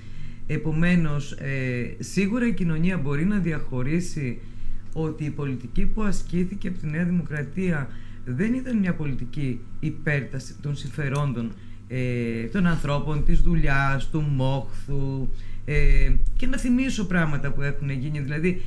Επομένως, 0.47 1.31
ε, 1.31 1.95
σίγουρα 1.99 2.47
η 2.47 2.53
κοινωνία 2.53 2.97
μπορεί 2.97 3.25
να 3.25 3.37
διαχωρίσει 3.37 4.39
ότι 4.93 5.23
η 5.23 5.29
πολιτική 5.29 5.85
που 5.85 6.03
ασκήθηκε 6.03 6.67
από 6.67 6.77
τη 6.77 6.87
Νέα 6.87 7.03
Δημοκρατία 7.03 7.89
δεν 8.25 8.53
ήταν 8.53 8.77
μια 8.77 8.93
πολιτική 8.93 9.59
υπέρταση 9.79 10.55
των 10.61 10.75
συμφερόντων 10.75 11.51
ε, 11.93 12.47
των 12.47 12.65
ανθρώπων, 12.65 13.25
της 13.25 13.41
δουλειάς, 13.41 14.09
του 14.09 14.21
μόχθου 14.21 15.27
ε, 15.65 16.11
και 16.35 16.47
να 16.47 16.57
θυμίσω 16.57 17.05
πράγματα 17.05 17.51
που 17.51 17.61
έχουν 17.61 17.89
γίνει. 17.89 18.19
Δηλαδή, 18.19 18.61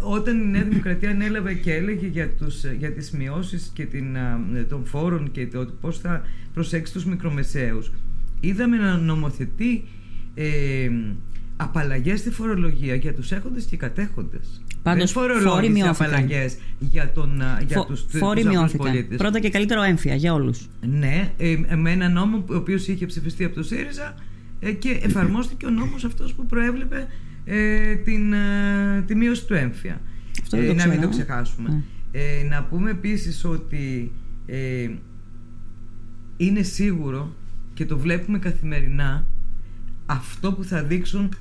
όταν 0.00 0.40
η 0.40 0.46
Νέα 0.46 0.62
Δημοκρατία 0.62 1.10
ανέλαβε 1.10 1.54
και 1.54 1.74
έλεγε 1.74 2.06
για, 2.06 2.28
τους, 2.28 2.64
για 2.64 2.92
τις 2.92 3.10
μειώσεις 3.10 3.70
και 3.74 3.84
την, 3.84 4.16
των 4.68 4.84
φόρων 4.84 5.30
και 5.30 5.46
το 5.46 5.70
πώς 5.80 5.98
θα 5.98 6.22
προσέξει 6.54 6.92
τους 6.92 7.04
μικρομεσαίους, 7.04 7.92
είδαμε 8.40 8.76
να 8.76 8.96
νομοθετεί 8.96 9.84
ε, 10.34 10.90
απαλλαγές 11.56 12.20
στη 12.20 12.30
φορολογία 12.30 12.94
για 12.94 13.14
τους 13.14 13.32
έχοντες 13.32 13.64
και 13.64 13.76
κατέχοντες. 13.76 14.62
Πάντως 14.84 15.10
φόροι 15.10 15.68
μειώθηκαν. 15.68 16.28
για, 16.78 17.12
τον, 17.12 17.42
για 17.66 17.84
τους, 17.84 18.06
φόροι 18.08 18.44
μειώθηκαν. 18.44 19.06
Πρώτα 19.16 19.40
και 19.40 19.50
καλύτερο 19.50 19.82
έμφυα 19.82 20.14
για 20.14 20.34
όλους. 20.34 20.68
Ναι, 20.80 21.32
ε, 21.36 21.56
με 21.76 21.90
ένα 21.90 22.08
νόμο 22.08 22.44
ο 22.50 22.54
οποίος 22.54 22.88
είχε 22.88 23.06
ψηφιστεί 23.06 23.44
από 23.44 23.54
το 23.54 23.62
ΣΥΡΙΖΑ 23.62 24.14
ε, 24.60 24.72
και 24.72 25.00
εφαρμόστηκε 25.02 25.66
ο 25.66 25.70
νόμος 25.70 26.04
αυτός 26.04 26.34
που 26.34 26.46
προέβλεπε 26.46 27.06
ε, 27.44 27.94
την, 27.94 28.32
ε, 28.32 29.02
τη 29.06 29.14
μείωση 29.14 29.44
του 29.44 29.54
έμφυα. 29.54 30.00
Αυτό 30.42 30.56
δεν 30.56 30.66
το 30.66 30.74
να 30.74 30.86
μην 30.86 31.00
το 31.00 31.08
ξεχάσουμε. 31.08 31.68
Ναι. 32.12 32.48
να 32.48 32.64
πούμε 32.64 32.90
επίσης 32.90 33.44
ότι 33.44 34.12
είναι 36.36 36.62
σίγουρο 36.62 37.34
και 37.74 37.86
το 37.86 37.98
βλέπουμε 37.98 38.38
καθημερινά 38.38 39.26
αυτό 40.06 40.52
που 40.52 40.64
θα 40.64 40.82
δείξουν 40.82 41.34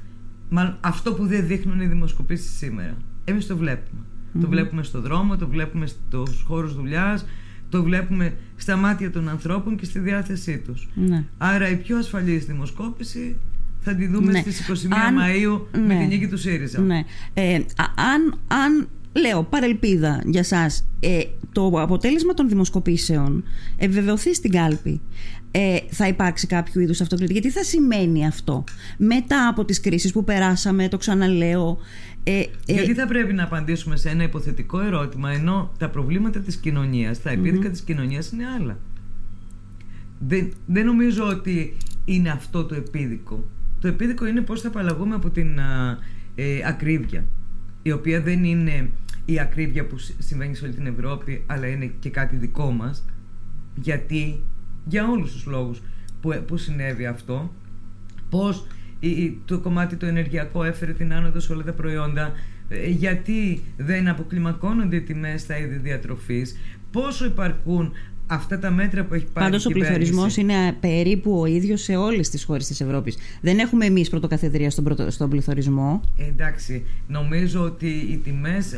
μάλλον 0.50 0.78
αυτό 0.82 1.14
που 1.14 1.26
δεν 1.26 1.48
δείχνουν 1.48 1.82
οι 1.82 1.86
δημοσκοπήσεις 1.86 2.58
σήμερα. 2.58 2.98
Εμείς 3.26 3.48
το 3.48 3.58
βλέπουμε. 3.58 4.02
Το 4.42 4.48
βλέπουμε 4.48 4.84
στο 4.84 5.02
δρόμο, 5.02 5.38
το 5.38 5.48
βλέπουμε 5.48 5.86
στους 5.86 6.44
χώρους 6.48 6.76
δουλειάς, 6.76 7.26
το 7.70 7.84
βλέπουμε 7.84 8.34
στα 8.56 8.76
μάτια 8.76 9.12
των 9.12 9.30
ανθρώπων 9.30 9.78
και 9.78 9.86
στη 9.86 10.00
διάθεσή 10.00 10.58
τους. 10.58 10.88
Ναι. 10.96 11.24
Άρα 11.38 11.70
η 11.70 11.76
πιο 11.76 11.98
ασφαλής 11.98 12.46
δημοσκόπηση 12.46 13.38
θα 13.80 13.96
τη 13.96 14.08
δούμε 14.08 14.32
ναι. 14.32 14.40
στις 14.40 14.86
21 14.86 14.88
αν, 14.92 15.16
Μαΐου 15.16 15.62
με 15.72 15.94
ναι. 15.94 15.98
την 15.98 16.08
νίκη 16.08 16.28
του 16.28 16.38
ΣΥΡΙΖΑ. 16.38 16.80
Ναι. 16.82 17.04
Ε, 17.34 17.54
αν, 17.96 18.40
αν 18.48 18.88
λέω 19.14 19.44
παρελπίδα 19.44 20.22
για 20.26 20.44
σας 20.44 20.86
ε, 21.00 21.20
το 21.52 21.72
αποτέλεσμα 21.76 22.34
των 22.34 22.50
δημοσκοπήσεων 22.50 23.44
επιβεβαιωθεί 23.78 24.34
στην 24.34 24.52
κάλπη 24.52 25.02
ε, 25.52 25.78
θα 25.90 26.08
υπάρξει 26.08 26.48
κάποιο 26.48 26.82
είδους 26.82 27.02
αυτοκριτική 27.02 27.42
τι 27.42 27.50
θα 27.50 27.64
σημαίνει 27.64 28.28
αυτό 28.28 28.64
μετά 28.98 29.48
από 29.48 29.66
τις 29.66 29.80
κρίσεις 29.80 30.12
που 30.12 30.24
περάσαμε 30.24 30.88
το 30.88 30.98
ξαναλέω 30.98 31.78
ε, 32.24 32.40
ε, 32.40 32.48
Γιατί 32.66 32.94
θα 32.94 33.08
πρέπει 33.08 33.34
να 33.34 33.44
απαντήσουμε 33.44 33.96
σε 33.96 34.10
ένα 34.10 34.24
υποθετικό 34.24 34.80
ερώτημα 34.80 35.32
ενώ 35.32 35.72
τα 35.78 35.90
προβλήματα 35.90 36.40
της 36.40 36.56
κοινωνίας, 36.56 37.22
τα 37.22 37.30
επίδικα 37.30 37.68
mm 37.68 37.72
της 37.72 37.82
κοινωνίας 37.82 38.32
είναι 38.32 38.44
άλλα. 38.60 38.78
Δεν, 40.28 40.54
δεν 40.66 40.86
νομίζω 40.86 41.28
ότι 41.28 41.78
είναι 42.06 42.30
αυτό 42.30 42.66
το 42.66 42.76
επίδικο. 42.76 43.46
Το 43.80 43.88
επίδικο 43.88 44.26
είναι 44.26 44.42
πώς 44.42 44.62
θα 44.62 44.68
απαλλαγούμε 44.68 45.16
από 45.16 45.30
την 45.30 45.60
ε, 46.36 46.68
ακρίβεια 46.68 47.26
η 47.82 47.92
οποία 47.92 48.22
δεν 48.22 48.44
είναι 48.44 48.90
η 49.26 49.40
ακρίβεια 49.40 49.86
που 49.86 49.96
συμβαίνει 50.18 50.56
σε 50.56 50.66
όλη 50.66 50.74
την 50.74 50.86
Ευρώπη 50.86 51.44
αλλά 51.46 51.68
είναι 51.68 51.94
και 52.00 52.10
κάτι 52.10 52.36
δικό 52.36 52.72
μας 52.72 53.06
γιατί 53.76 54.44
για 54.86 55.10
όλους 55.10 55.32
τους 55.32 55.46
λόγους 55.46 55.82
που, 56.22 56.44
που 56.48 56.58
συνέβη 56.58 57.06
αυτό 57.06 57.54
πώς 58.30 58.68
το 59.46 59.60
κομμάτι 59.60 59.96
το 59.96 60.06
ενεργειακό 60.06 60.64
έφερε 60.64 60.94
την 60.94 61.14
άνοδο 61.14 61.40
σε 61.40 61.54
όλα 61.54 61.64
τα 61.64 61.74
προϊόντα 61.74 62.32
ε, 62.70 62.90
γιατί 62.90 63.64
δεν 63.78 64.08
αποκλιμακώνονται 64.08 64.96
οι 64.96 65.02
τιμές 65.02 65.42
στα 65.42 65.58
είδη 65.58 65.76
διατροφής; 65.76 66.58
Πόσο 66.92 67.26
υπαρκούν 67.26 67.92
αυτά 68.28 68.60
τα 68.60 68.72
μέτρα 68.72 69.04
που 69.04 69.14
έχει 69.14 69.26
πάρει 69.26 69.46
Πάντως 69.46 69.66
ο 69.66 69.70
πληθωρισμός 69.70 70.38
είναι 70.38 70.78
περίπου 70.80 71.40
ο 71.40 71.46
ίδιος 71.46 71.82
σε 71.82 71.96
όλες 71.96 72.30
τις 72.30 72.44
χώρες 72.44 72.68
της 72.68 72.82
Ευρώπης. 72.82 73.18
Δεν 73.42 73.60
έχουμε 73.60 73.86
εμείς 73.86 74.10
πρωτοκαθεδρία 74.10 74.70
στον, 74.70 74.84
πρωτο, 74.84 75.12
στον 75.12 75.30
πληθωρισμό. 75.30 76.02
Ε, 76.18 76.26
εντάξει. 76.26 76.86
Νομίζω 77.08 77.62
ότι 77.62 77.88
οι 77.88 78.18
τιμές 78.24 78.76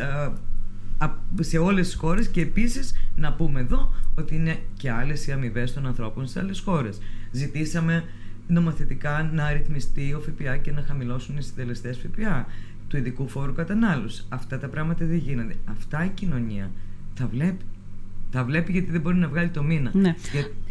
σε 1.39 1.57
όλες 1.57 1.85
τις 1.85 1.95
χώρες 1.95 2.27
και 2.27 2.41
επίσης 2.41 2.93
να 3.15 3.33
πούμε 3.33 3.59
εδώ 3.59 3.93
ότι 4.15 4.35
είναι 4.35 4.57
και 4.77 4.91
άλλες 4.91 5.27
οι 5.27 5.31
αμοιβές 5.31 5.73
των 5.73 5.85
ανθρώπων 5.85 6.27
σε 6.27 6.39
άλλες 6.39 6.59
χώρες. 6.59 6.97
Ζητήσαμε 7.31 8.03
νομοθετικά 8.47 9.29
να 9.33 9.51
ρυθμιστεί 9.51 10.13
ο 10.13 10.19
ΦΠΑ 10.19 10.57
και 10.57 10.71
να 10.71 10.81
χαμηλώσουν 10.81 11.37
οι 11.37 11.41
συντελεστές 11.41 11.97
ΦΠΑ 11.97 12.45
του 12.87 12.97
ειδικού 12.97 13.27
φόρου 13.27 13.53
κατανάλωσης. 13.53 14.25
Αυτά 14.29 14.59
τα 14.59 14.67
πράγματα 14.67 15.05
δεν 15.05 15.17
γίνονται. 15.17 15.55
Αυτά 15.65 16.05
η 16.05 16.09
κοινωνία 16.09 16.71
τα 17.19 17.27
βλέπει. 17.27 17.65
Τα 18.31 18.43
βλέπει 18.43 18.71
γιατί 18.71 18.91
δεν 18.91 19.01
μπορεί 19.01 19.15
να 19.17 19.27
βγάλει 19.27 19.49
το 19.49 19.63
μήνα. 19.63 19.91
Ναι. 19.93 20.15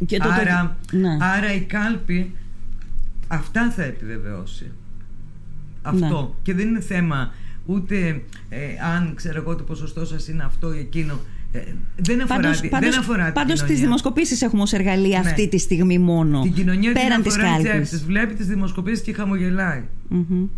Και, 0.07 0.19
άρα, 0.21 0.77
ναι. 0.93 1.17
άρα 1.21 1.55
η 1.55 1.61
κάλπη 1.61 2.35
αυτά 3.29 3.71
θα 3.71 3.83
επιβεβαιώσει. 3.83 4.71
Αυτό. 5.83 6.21
Ναι. 6.21 6.43
Και 6.43 6.55
δεν 6.55 6.69
είναι 6.69 6.81
θέμα 6.81 7.33
ούτε 7.67 8.23
ε, 8.49 8.59
αν 8.95 9.15
ξέρω 9.15 9.41
εγώ 9.41 9.57
το 9.57 9.63
ποσοστό 9.63 10.05
σας 10.05 10.29
είναι 10.29 10.43
αυτό 10.43 10.75
ή 10.75 10.79
εκείνο. 10.79 11.21
Ε, 11.55 11.61
δεν 11.97 12.21
αφορά, 12.23 12.41
πάντως, 12.41 12.61
τη, 12.61 12.69
πάντως, 12.69 12.91
δεν 12.91 12.99
αφορά 12.99 13.33
πάντως 13.33 13.63
τις 13.63 13.81
δημοσκοπήσεις 13.81 14.43
έχουμε 14.43 14.63
ως 14.63 14.73
εργαλείο 14.73 15.09
ναι. 15.09 15.29
αυτή 15.29 15.49
τη 15.49 15.59
στιγμή 15.59 15.99
μόνο. 15.99 16.43
Την 16.43 16.53
κοινωνία 16.53 16.93
πέραν 16.93 17.23
της 17.23 17.37
κάλπης. 17.37 18.05
Βλέπει 18.05 18.35
τις 18.35 18.47
δημοσκοπήσεις 18.47 19.01
και 19.01 19.13
χαμογελάει. 19.13 19.83
Mm-hmm. 20.11 20.49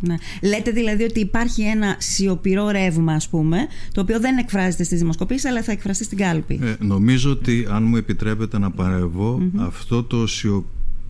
Ναι. 0.00 0.14
Λέτε 0.42 0.70
δηλαδή 0.70 1.02
ότι 1.02 1.20
υπάρχει 1.20 1.62
ένα 1.62 1.96
σιωπηρό 1.98 2.70
ρεύμα, 2.70 3.12
ας 3.12 3.28
πούμε, 3.28 3.58
το 3.92 4.00
οποίο 4.00 4.20
δεν 4.20 4.38
εκφράζεται 4.38 4.84
στις 4.84 4.98
δημοσκοπήσεις, 4.98 5.44
αλλά 5.44 5.62
θα 5.62 5.72
εκφραστεί 5.72 6.04
στην 6.04 6.18
κάλπη. 6.18 6.60
Ε, 6.62 6.74
νομίζω 6.84 7.30
ότι, 7.30 7.66
αν 7.70 7.82
μου 7.82 7.96
επιτρέπετε 7.96 8.58
να 8.58 8.70
παρευω 8.70 9.42
αυτό 9.56 10.02
το 10.02 10.26
σιωπηρό 10.26 10.68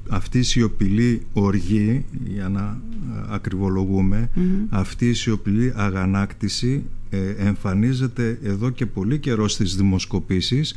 αυτή 0.09 0.39
η 0.39 0.43
σιωπηλή 0.43 1.23
οργή, 1.33 2.05
για 2.27 2.49
να 2.49 2.81
ε, 3.17 3.25
ακριβολογουμε 3.29 4.31
αυτή 4.69 5.09
η 5.09 5.13
σιωπηλή 5.13 5.73
αγανάκτηση 5.77 6.85
ε, 7.04 7.04
εμφανίζεται 7.39 8.39
εδώ 8.43 8.71
και 8.71 8.87
πολύ 8.87 9.19
καιρό 9.19 9.49
στις 9.49 9.77
δημοσκοπήσεις 9.77 10.75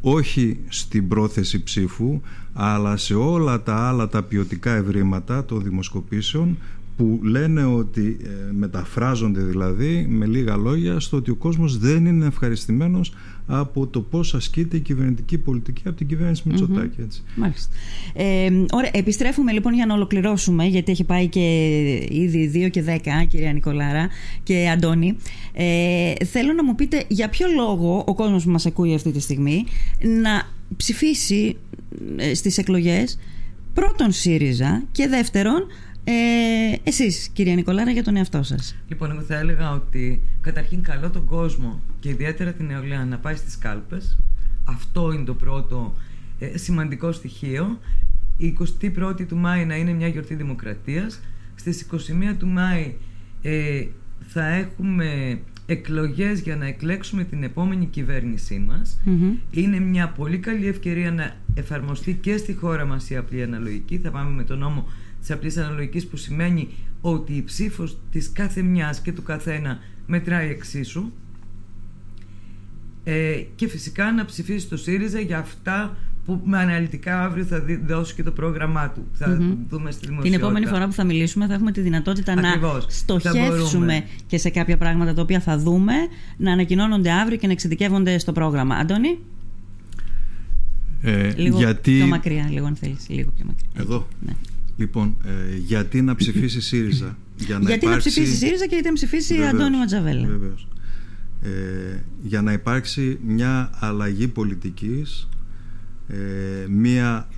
όχι 0.00 0.58
στην 0.68 1.08
πρόθεση 1.08 1.62
ψήφου 1.62 2.20
αλλά 2.52 2.96
σε 2.96 3.14
όλα 3.14 3.62
τα 3.62 3.74
άλλα 3.74 4.08
τα 4.08 4.22
ποιοτικά 4.22 4.74
ευρήματα 4.74 5.44
των 5.44 5.62
δημοσκοπήσεων 5.62 6.58
που 6.96 7.20
λένε 7.22 7.64
ότι 7.64 8.16
ε, 8.22 8.52
μεταφράζονται 8.52 9.40
δηλαδή 9.40 10.06
με 10.08 10.26
λίγα 10.26 10.56
λόγια 10.56 11.00
στο 11.00 11.16
ότι 11.16 11.30
ο 11.30 11.34
κόσμος 11.34 11.78
δεν 11.78 12.06
είναι 12.06 12.26
ευχαριστημένος 12.26 13.12
από 13.50 13.86
το 13.86 14.00
πώς 14.00 14.34
ασκείται 14.34 14.76
η 14.76 14.80
κυβερνητική 14.80 15.38
πολιτική 15.38 15.82
από 15.84 15.96
την 15.96 16.06
κυβέρνηση 16.06 16.42
Μητσοτάκη. 16.44 17.00
Έτσι. 17.00 17.22
Μάλιστα. 17.34 17.72
Ε, 18.12 18.50
ωραία, 18.70 18.90
επιστρέφουμε 18.92 19.52
λοιπόν 19.52 19.74
για 19.74 19.86
να 19.86 19.94
ολοκληρώσουμε 19.94 20.64
γιατί 20.64 20.92
έχει 20.92 21.04
πάει 21.04 21.26
και 21.28 21.40
ήδη 22.10 22.50
2 22.66 22.70
και 22.70 22.84
10 22.86 23.26
κυρία 23.28 23.52
Νικολάρα 23.52 24.08
και 24.42 24.68
Αντώνη. 24.68 25.16
Ε, 25.52 26.12
θέλω 26.24 26.52
να 26.52 26.64
μου 26.64 26.74
πείτε 26.74 27.04
για 27.08 27.28
ποιο 27.28 27.46
λόγο 27.56 28.04
ο 28.06 28.14
κόσμος 28.14 28.44
που 28.44 28.50
μας 28.50 28.66
ακούει 28.66 28.94
αυτή 28.94 29.12
τη 29.12 29.20
στιγμή 29.20 29.64
να 30.22 30.42
ψηφίσει 30.76 31.56
ε, 32.16 32.34
στις 32.34 32.58
εκλογές 32.58 33.18
πρώτον 33.74 34.12
ΣΥΡΙΖΑ 34.12 34.82
και 34.92 35.08
δεύτερον 35.08 35.66
ε, 36.10 36.76
εσείς 36.82 37.28
κυρία 37.32 37.54
Νικολάρα 37.54 37.90
για 37.90 38.04
τον 38.04 38.16
εαυτό 38.16 38.42
σας. 38.42 38.76
Λοιπόν 38.88 39.10
εγώ 39.10 39.20
θα 39.20 39.36
έλεγα 39.36 39.72
ότι 39.72 40.22
καταρχήν 40.40 40.82
καλό 40.82 41.10
τον 41.10 41.24
κόσμο 41.24 41.80
και 42.00 42.08
ιδιαίτερα 42.08 42.52
την 42.52 42.66
νεολαία 42.66 43.04
να 43.04 43.18
πάει 43.18 43.34
στις 43.34 43.58
κάλπες. 43.58 44.18
Αυτό 44.64 45.12
είναι 45.12 45.24
το 45.24 45.34
πρώτο 45.34 45.94
ε, 46.38 46.58
σημαντικό 46.58 47.12
στοιχείο. 47.12 47.78
Η 48.36 48.56
21η 48.80 49.26
του 49.26 49.36
Μάη 49.36 49.64
να 49.64 49.76
είναι 49.76 49.92
μια 49.92 50.08
γιορτή 50.08 50.34
δημοκρατίας. 50.34 51.20
Στις 51.54 51.86
21 51.92 52.34
του 52.38 52.46
Μάη 52.46 52.94
ε, 53.42 53.84
θα 54.26 54.46
έχουμε 54.46 55.40
εκλογές 55.66 56.40
για 56.40 56.56
να 56.56 56.66
εκλέξουμε 56.66 57.24
την 57.24 57.42
επόμενη 57.42 57.86
κυβέρνησή 57.86 58.58
μας. 58.68 59.00
Είναι 59.50 59.78
μια 59.78 60.08
πολύ 60.08 60.38
καλή 60.38 60.66
ευκαιρία 60.66 61.12
να 61.12 61.36
εφαρμοστεί 61.54 62.14
και 62.14 62.36
στη 62.36 62.54
χώρα 62.54 62.84
μας 62.84 63.10
η 63.10 63.16
απλή 63.16 63.42
αναλογική. 63.42 63.98
Θα 63.98 64.10
πάμε 64.10 64.30
με 64.30 64.44
τον 64.44 64.58
νόμο 64.58 64.86
της 65.28 65.36
απλής 65.36 65.56
αναλογικής 65.56 66.06
που 66.06 66.16
σημαίνει 66.16 66.68
ότι 67.00 67.32
η 67.32 67.42
ψήφος 67.42 67.98
της 68.10 68.32
κάθε 68.32 68.62
μιας 68.62 69.00
και 69.00 69.12
του 69.12 69.22
καθένα 69.22 69.78
μετράει 70.06 70.48
εξίσου 70.48 71.12
ε, 73.04 73.42
και 73.54 73.68
φυσικά 73.68 74.12
να 74.12 74.24
ψηφίσει 74.24 74.68
το 74.68 74.76
ΣΥΡΙΖΑ 74.76 75.20
για 75.20 75.38
αυτά 75.38 75.96
που 76.24 76.40
με 76.44 76.58
αναλυτικά 76.58 77.24
αύριο 77.24 77.44
θα 77.44 77.64
δώσει 77.86 78.14
και 78.14 78.22
το 78.22 78.30
πρόγραμμά 78.30 78.90
του. 78.90 79.06
Θα 79.12 79.38
δούμε 79.68 79.90
στη 79.90 80.18
Την 80.22 80.34
επόμενη 80.34 80.66
φορά 80.66 80.86
που 80.86 80.92
θα 80.92 81.04
μιλήσουμε 81.04 81.46
θα 81.46 81.54
έχουμε 81.54 81.72
τη 81.72 81.80
δυνατότητα 81.80 82.32
Ακριβώς. 82.32 82.84
να 82.84 82.90
στοχεύσουμε 82.90 84.04
και 84.26 84.38
σε 84.38 84.50
κάποια 84.50 84.76
πράγματα 84.76 85.14
τα 85.14 85.22
οποία 85.22 85.40
θα 85.40 85.58
δούμε, 85.58 85.94
να 86.36 86.52
ανακοινώνονται 86.52 87.10
αύριο 87.10 87.38
και 87.38 87.46
να 87.46 87.52
εξειδικεύονται 87.52 88.18
στο 88.18 88.32
πρόγραμμα. 88.32 88.74
Αντώνη; 88.74 89.18
Ε, 91.02 91.32
λίγο 91.36 91.58
γιατί... 91.58 91.96
πιο 91.96 92.06
μακριά, 92.06 92.48
λίγο 92.50 92.66
αν 92.66 92.76
θέλεις. 92.76 93.08
Λίγο 93.08 93.30
πιο 93.30 93.44
μακριά. 93.46 93.68
Εδώ. 93.76 94.06
Ναι. 94.20 94.32
Λοιπόν, 94.78 95.16
ε, 95.24 95.56
γιατί 95.56 96.02
να 96.02 96.14
ψηφίσει 96.14 96.60
ΣΥΡΙΖΑ; 96.60 97.16
Για 97.36 97.58
να 97.58 97.64
γιατί 97.68 97.84
υπάρξει... 97.84 98.08
να 98.08 98.14
ψηφίσει 98.14 98.36
ΣΥΡΙΖΑ 98.36 98.66
και 98.66 98.74
γιατί 98.74 98.88
να 98.88 98.94
ψηφίσει 98.94 99.34
Βεβαίως. 99.34 99.52
Αντώνη 99.52 99.76
Ματζαβέλα; 99.76 100.26
Βεβαίως. 100.26 100.68
Ε, 101.42 101.48
για 102.22 102.42
να 102.42 102.52
υπάρξει 102.52 103.18
μια 103.26 103.70
αλλαγή 103.78 104.28
πολιτικής, 104.28 105.28
ε, 106.08 106.16
μια 106.68 107.28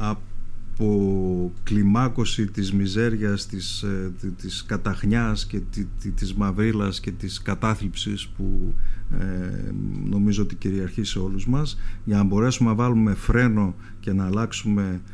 αποκλιμάκωση 0.76 2.46
της 2.46 2.72
μιζέριας, 2.72 3.46
της, 3.46 3.83
ε, 3.83 4.12
της 4.37 4.64
καταχνιάς 4.66 5.46
και 5.46 5.61
της 6.14 6.35
μαυρίλας 6.35 7.00
και 7.00 7.11
της 7.11 7.42
κατάθλιψης 7.42 8.29
που 8.29 8.74
ε, 9.20 9.24
νομίζω 10.09 10.42
ότι 10.42 10.55
κυριαρχεί 10.55 11.05
σε 11.05 11.18
όλους 11.18 11.46
μας 11.46 11.79
για 12.05 12.16
να 12.16 12.22
μπορέσουμε 12.22 12.68
να 12.68 12.74
βάλουμε 12.74 13.14
φρένο 13.14 13.74
και 14.00 14.12
να 14.12 14.26
αλλάξουμε 14.26 15.00
ε, 15.05 15.11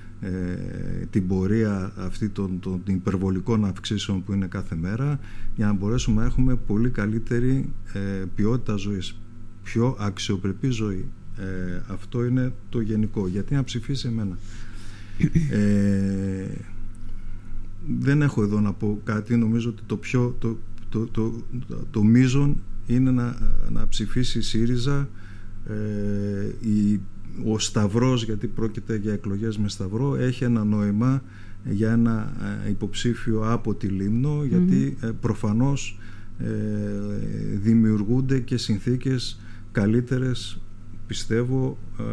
την 1.11 1.26
πορεία 1.26 1.92
αυτή 1.96 2.29
των, 2.29 2.61
των 2.61 2.83
υπερβολικών 2.87 3.64
αυξήσεων 3.64 4.24
που 4.24 4.33
είναι 4.33 4.46
κάθε 4.46 4.74
μέρα 4.74 5.18
για 5.57 5.66
να 5.66 5.72
μπορέσουμε 5.72 6.20
να 6.20 6.26
έχουμε 6.26 6.57
πολύ 6.57 6.90
καλύτερη 6.90 7.72
ε, 7.92 8.24
ποιότητα 8.35 8.76
ζωής. 8.76 9.18
Πιο 9.62 9.96
αξιοπρεπή 9.98 10.68
ζωή. 10.68 11.09
Ε, 11.38 11.81
αυτό 11.87 12.24
είναι 12.24 12.52
το 12.68 12.81
γενικό. 12.81 13.29
Γιατί 13.29 13.55
να 13.55 13.64
ψηφίσει 13.64 14.09
εμένα; 14.09 14.38
Ε, 15.50 16.46
δεν 17.98 18.22
έχω 18.22 18.42
εδώ 18.42 18.61
να 18.61 18.72
πω 18.72 19.00
κάτι. 19.05 19.37
Νομίζω 19.37 19.68
ότι 19.68 19.83
το 19.87 19.96
πιο 19.96 20.37
το, 20.38 20.59
το, 20.88 21.07
το, 21.07 21.44
το, 21.90 22.02
μείζον 22.02 22.57
είναι 22.86 23.11
να, 23.11 23.38
να 23.70 23.88
ψηφίσει 23.88 24.38
η 24.38 24.43
ΣΥΡΙΖΑ 24.43 25.09
ε, 25.68 26.68
η 26.68 27.01
ο 27.45 27.59
Σταυρός, 27.59 28.24
γιατί 28.24 28.47
πρόκειται 28.47 28.97
για 28.97 29.12
εκλογές 29.12 29.59
με 29.59 29.68
Σταυρό, 29.68 30.16
έχει 30.16 30.45
ένα 30.45 30.64
νόημα 30.64 31.22
για 31.64 31.93
ένα 31.93 32.32
ε, 32.66 32.70
υποψήφιο 32.70 33.53
από 33.53 33.74
τη 33.74 33.87
Λίμνο, 33.87 34.45
γιατί 34.49 34.97
ε, 35.01 35.11
προφανώς 35.20 35.99
ε, 36.39 36.47
δημιουργούνται 37.55 38.39
και 38.39 38.57
συνθήκες 38.57 39.41
καλύτερες 39.72 40.61
πιστεύω 41.07 41.78
ε, 41.98 42.04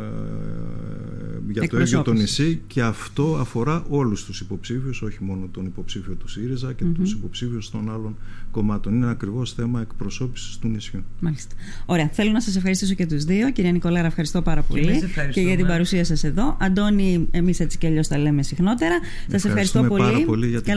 για 1.51 1.67
το 1.67 1.79
ίδιο 1.79 2.01
το 2.01 2.13
νησί 2.13 2.61
και 2.67 2.81
αυτό 2.81 3.37
αφορά 3.39 3.85
όλους 3.89 4.25
τους 4.25 4.39
υποψήφιους 4.39 5.01
όχι 5.01 5.17
μόνο 5.21 5.47
τον 5.51 5.65
υποψήφιο 5.65 6.13
του 6.13 6.27
ΣΥΡΙΖΑ 6.27 6.73
και 6.73 6.83
mm-hmm. 6.85 6.95
τους 6.95 7.11
υποψήφιους 7.11 7.69
των 7.69 7.91
άλλων 7.91 8.15
κομμάτων. 8.51 8.93
Είναι 8.93 9.09
ακριβώς 9.09 9.53
θέμα 9.53 9.81
εκπροσώπησης 9.81 10.57
του 10.57 10.67
νησιού. 10.67 11.03
Μάλιστα. 11.19 11.55
Ωραία, 11.85 12.09
θέλω 12.13 12.31
να 12.31 12.41
σας 12.41 12.55
ευχαριστήσω 12.55 12.93
και 12.93 13.05
τους 13.05 13.23
δύο. 13.23 13.51
Κυρία 13.51 13.71
Νικολάρα 13.71 14.07
ευχαριστώ 14.07 14.41
πάρα 14.41 14.61
πολύ 14.61 14.99
και, 14.99 15.21
και 15.31 15.41
για 15.41 15.55
την 15.55 15.67
παρουσία 15.67 16.05
σας 16.05 16.23
εδώ. 16.23 16.57
Αντώνη 16.59 17.27
εμείς 17.31 17.59
έτσι 17.59 17.77
και 17.77 17.87
αλλιώς 17.87 18.07
τα 18.07 18.17
λέμε 18.17 18.43
συχνότερα. 18.43 18.99
Σας 19.27 19.45
ευχαριστώ 19.45 19.83
πολύ, 19.83 20.03
πάρα 20.03 20.19
πολύ. 20.25 20.47
για 20.47 20.61
την 20.61 20.71